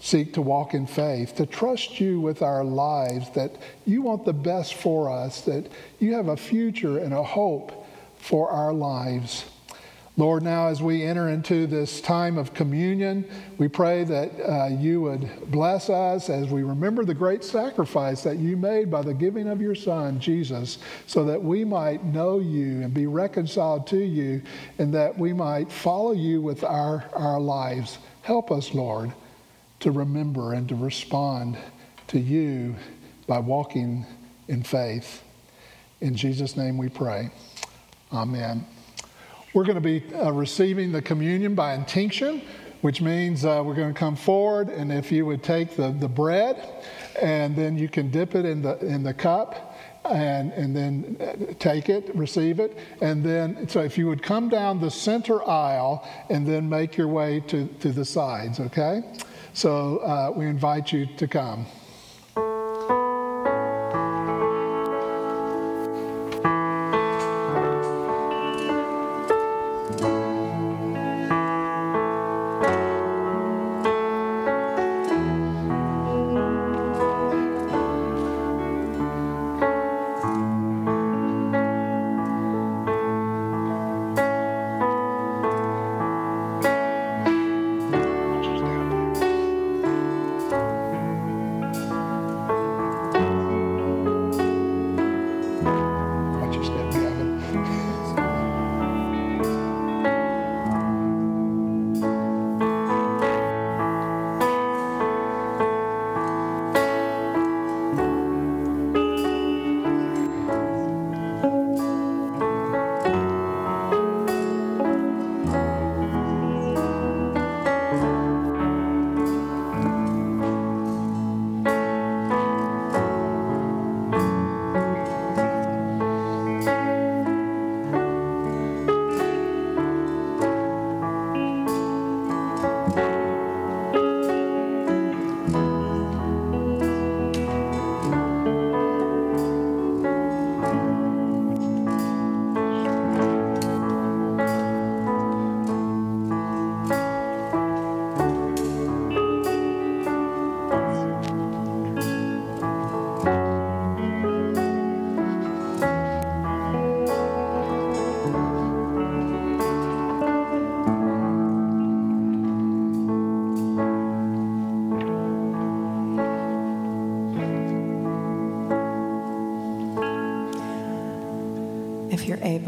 seek 0.00 0.34
to 0.34 0.42
walk 0.42 0.74
in 0.74 0.86
faith, 0.86 1.34
to 1.36 1.46
trust 1.46 2.00
you 2.00 2.20
with 2.20 2.42
our 2.42 2.64
lives, 2.64 3.30
that 3.30 3.52
you 3.84 4.02
want 4.02 4.24
the 4.24 4.32
best 4.32 4.74
for 4.74 5.10
us, 5.10 5.42
that 5.42 5.66
you 5.98 6.14
have 6.14 6.28
a 6.28 6.36
future 6.36 6.98
and 6.98 7.12
a 7.12 7.22
hope 7.22 7.86
for 8.16 8.50
our 8.50 8.72
lives. 8.72 9.44
Lord, 10.18 10.42
now 10.42 10.66
as 10.66 10.82
we 10.82 11.04
enter 11.04 11.28
into 11.28 11.68
this 11.68 12.00
time 12.00 12.38
of 12.38 12.52
communion, 12.52 13.24
we 13.56 13.68
pray 13.68 14.02
that 14.02 14.30
uh, 14.40 14.66
you 14.66 15.00
would 15.02 15.48
bless 15.48 15.88
us 15.88 16.28
as 16.28 16.48
we 16.48 16.64
remember 16.64 17.04
the 17.04 17.14
great 17.14 17.44
sacrifice 17.44 18.24
that 18.24 18.36
you 18.36 18.56
made 18.56 18.90
by 18.90 19.00
the 19.00 19.14
giving 19.14 19.46
of 19.48 19.60
your 19.60 19.76
Son, 19.76 20.18
Jesus, 20.18 20.78
so 21.06 21.24
that 21.24 21.40
we 21.40 21.64
might 21.64 22.04
know 22.04 22.40
you 22.40 22.82
and 22.82 22.92
be 22.92 23.06
reconciled 23.06 23.86
to 23.86 23.98
you, 23.98 24.42
and 24.78 24.92
that 24.92 25.16
we 25.16 25.32
might 25.32 25.70
follow 25.70 26.10
you 26.10 26.42
with 26.42 26.64
our, 26.64 27.04
our 27.12 27.38
lives. 27.38 27.98
Help 28.22 28.50
us, 28.50 28.74
Lord, 28.74 29.12
to 29.80 29.90
remember 29.90 30.52
and 30.52 30.68
to 30.68 30.74
respond 30.74 31.58
to 32.08 32.18
you 32.18 32.74
by 33.26 33.38
walking 33.38 34.06
in 34.48 34.62
faith. 34.62 35.22
In 36.00 36.14
Jesus' 36.14 36.56
name 36.56 36.78
we 36.78 36.88
pray. 36.88 37.30
Amen. 38.12 38.66
We're 39.54 39.64
going 39.64 39.74
to 39.74 39.80
be 39.80 40.04
uh, 40.14 40.30
receiving 40.30 40.92
the 40.92 41.02
communion 41.02 41.54
by 41.54 41.74
intinction, 41.74 42.42
which 42.80 43.00
means 43.00 43.44
uh, 43.44 43.62
we're 43.64 43.74
going 43.74 43.92
to 43.92 43.98
come 43.98 44.16
forward, 44.16 44.68
and 44.68 44.92
if 44.92 45.10
you 45.10 45.26
would 45.26 45.42
take 45.42 45.76
the, 45.76 45.90
the 45.90 46.08
bread, 46.08 46.84
and 47.20 47.56
then 47.56 47.76
you 47.76 47.88
can 47.88 48.10
dip 48.10 48.34
it 48.34 48.44
in 48.44 48.62
the, 48.62 48.78
in 48.78 49.02
the 49.02 49.12
cup, 49.14 49.76
and, 50.04 50.52
and 50.52 50.76
then 50.76 51.16
uh, 51.20 51.52
take 51.58 51.88
it, 51.88 52.14
receive 52.14 52.60
it, 52.60 52.78
and 53.00 53.24
then, 53.24 53.68
so 53.68 53.80
if 53.80 53.98
you 53.98 54.06
would 54.06 54.22
come 54.22 54.48
down 54.48 54.80
the 54.80 54.90
center 54.90 55.46
aisle 55.48 56.08
and 56.30 56.46
then 56.46 56.68
make 56.68 56.96
your 56.96 57.08
way 57.08 57.40
to, 57.40 57.66
to 57.80 57.90
the 57.90 58.04
sides, 58.04 58.60
okay? 58.60 59.02
So 59.58 59.98
uh, 59.98 60.30
we 60.36 60.46
invite 60.46 60.92
you 60.92 61.04
to 61.16 61.26
come. 61.26 61.66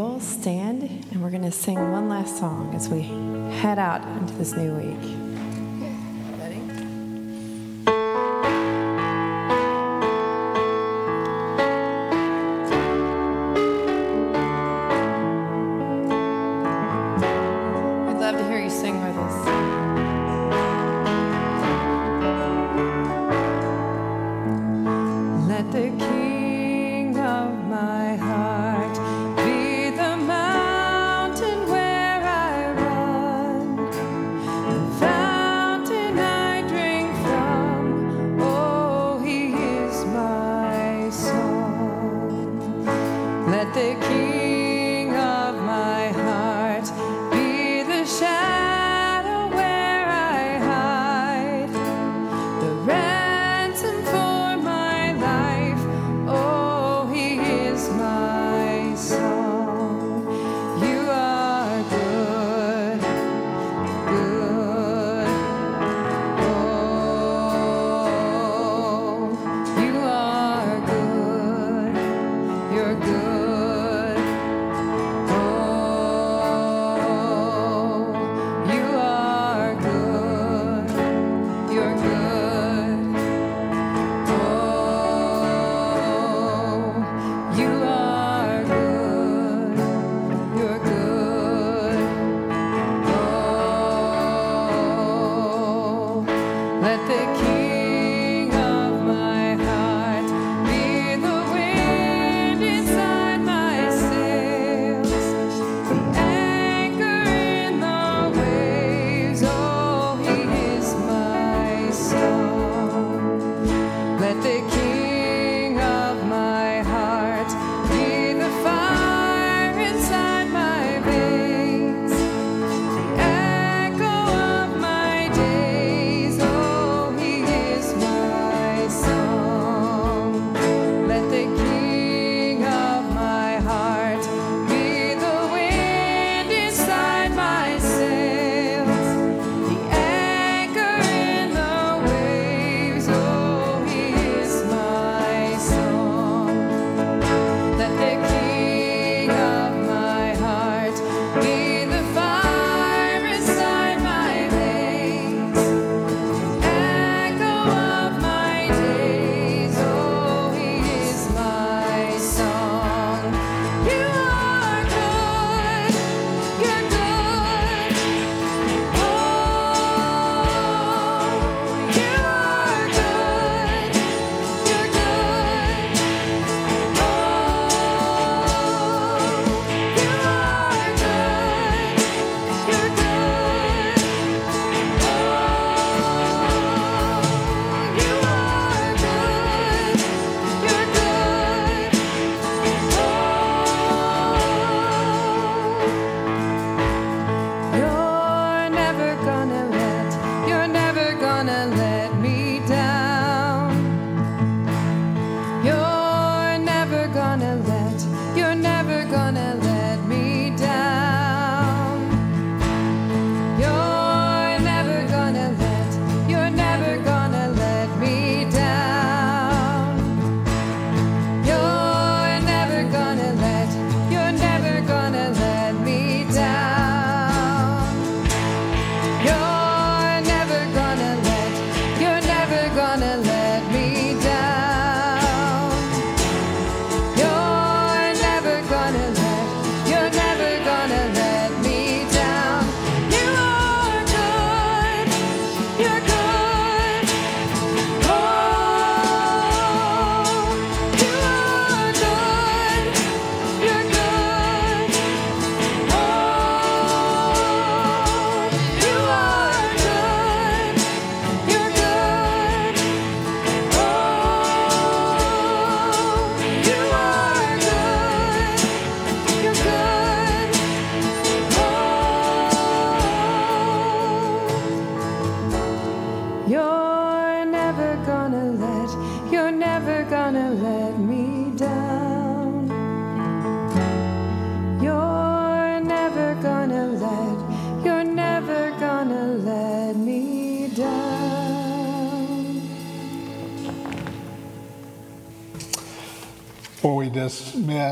able, 0.00 0.20
stand 0.20 0.82
and 0.82 1.22
we're 1.22 1.30
going 1.30 1.42
to 1.42 1.50
sing 1.50 1.92
one 1.92 2.08
last 2.08 2.38
song 2.38 2.74
as 2.74 2.88
we 2.88 3.02
head 3.60 3.78
out 3.78 4.02
into 4.18 4.32
this 4.34 4.54
new 4.54 4.74
week. 4.74 5.29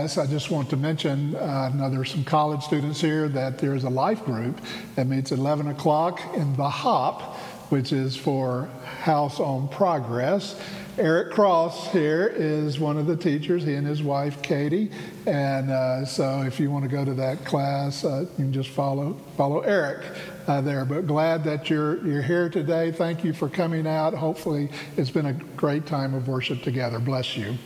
Dismiss, 0.08 0.28
I 0.28 0.30
just 0.30 0.50
want 0.50 0.70
to 0.70 0.76
mention, 0.76 1.36
uh, 1.36 1.70
now 1.74 1.88
there's 1.88 2.10
some 2.10 2.24
college 2.24 2.62
students 2.62 3.00
here, 3.00 3.28
that 3.28 3.58
there's 3.58 3.84
a 3.84 3.90
life 3.90 4.24
group 4.24 4.60
that 4.94 5.06
meets 5.06 5.32
at 5.32 5.38
11 5.38 5.68
o'clock 5.68 6.20
in 6.34 6.54
the 6.56 6.68
HOP, 6.68 7.36
which 7.70 7.92
is 7.92 8.16
for 8.16 8.68
House 9.02 9.38
on 9.40 9.68
Progress. 9.68 10.60
Eric 10.96 11.32
Cross 11.32 11.92
here 11.92 12.26
is 12.26 12.80
one 12.80 12.96
of 12.96 13.06
the 13.06 13.16
teachers, 13.16 13.62
he 13.62 13.74
and 13.74 13.86
his 13.86 14.02
wife 14.02 14.42
Katie. 14.42 14.90
And 15.26 15.70
uh, 15.70 16.04
so 16.04 16.42
if 16.42 16.58
you 16.58 16.70
want 16.70 16.84
to 16.84 16.90
go 16.90 17.04
to 17.04 17.14
that 17.14 17.44
class, 17.44 18.04
uh, 18.04 18.20
you 18.20 18.44
can 18.44 18.52
just 18.52 18.70
follow, 18.70 19.12
follow 19.36 19.60
Eric 19.60 20.04
uh, 20.48 20.60
there. 20.60 20.84
But 20.84 21.06
glad 21.06 21.44
that 21.44 21.70
you're, 21.70 22.04
you're 22.04 22.22
here 22.22 22.48
today. 22.48 22.90
Thank 22.90 23.24
you 23.24 23.32
for 23.32 23.48
coming 23.48 23.86
out. 23.86 24.12
Hopefully, 24.14 24.70
it's 24.96 25.10
been 25.10 25.26
a 25.26 25.34
great 25.56 25.86
time 25.86 26.14
of 26.14 26.26
worship 26.26 26.62
together. 26.62 26.98
Bless 26.98 27.36
you. 27.36 27.56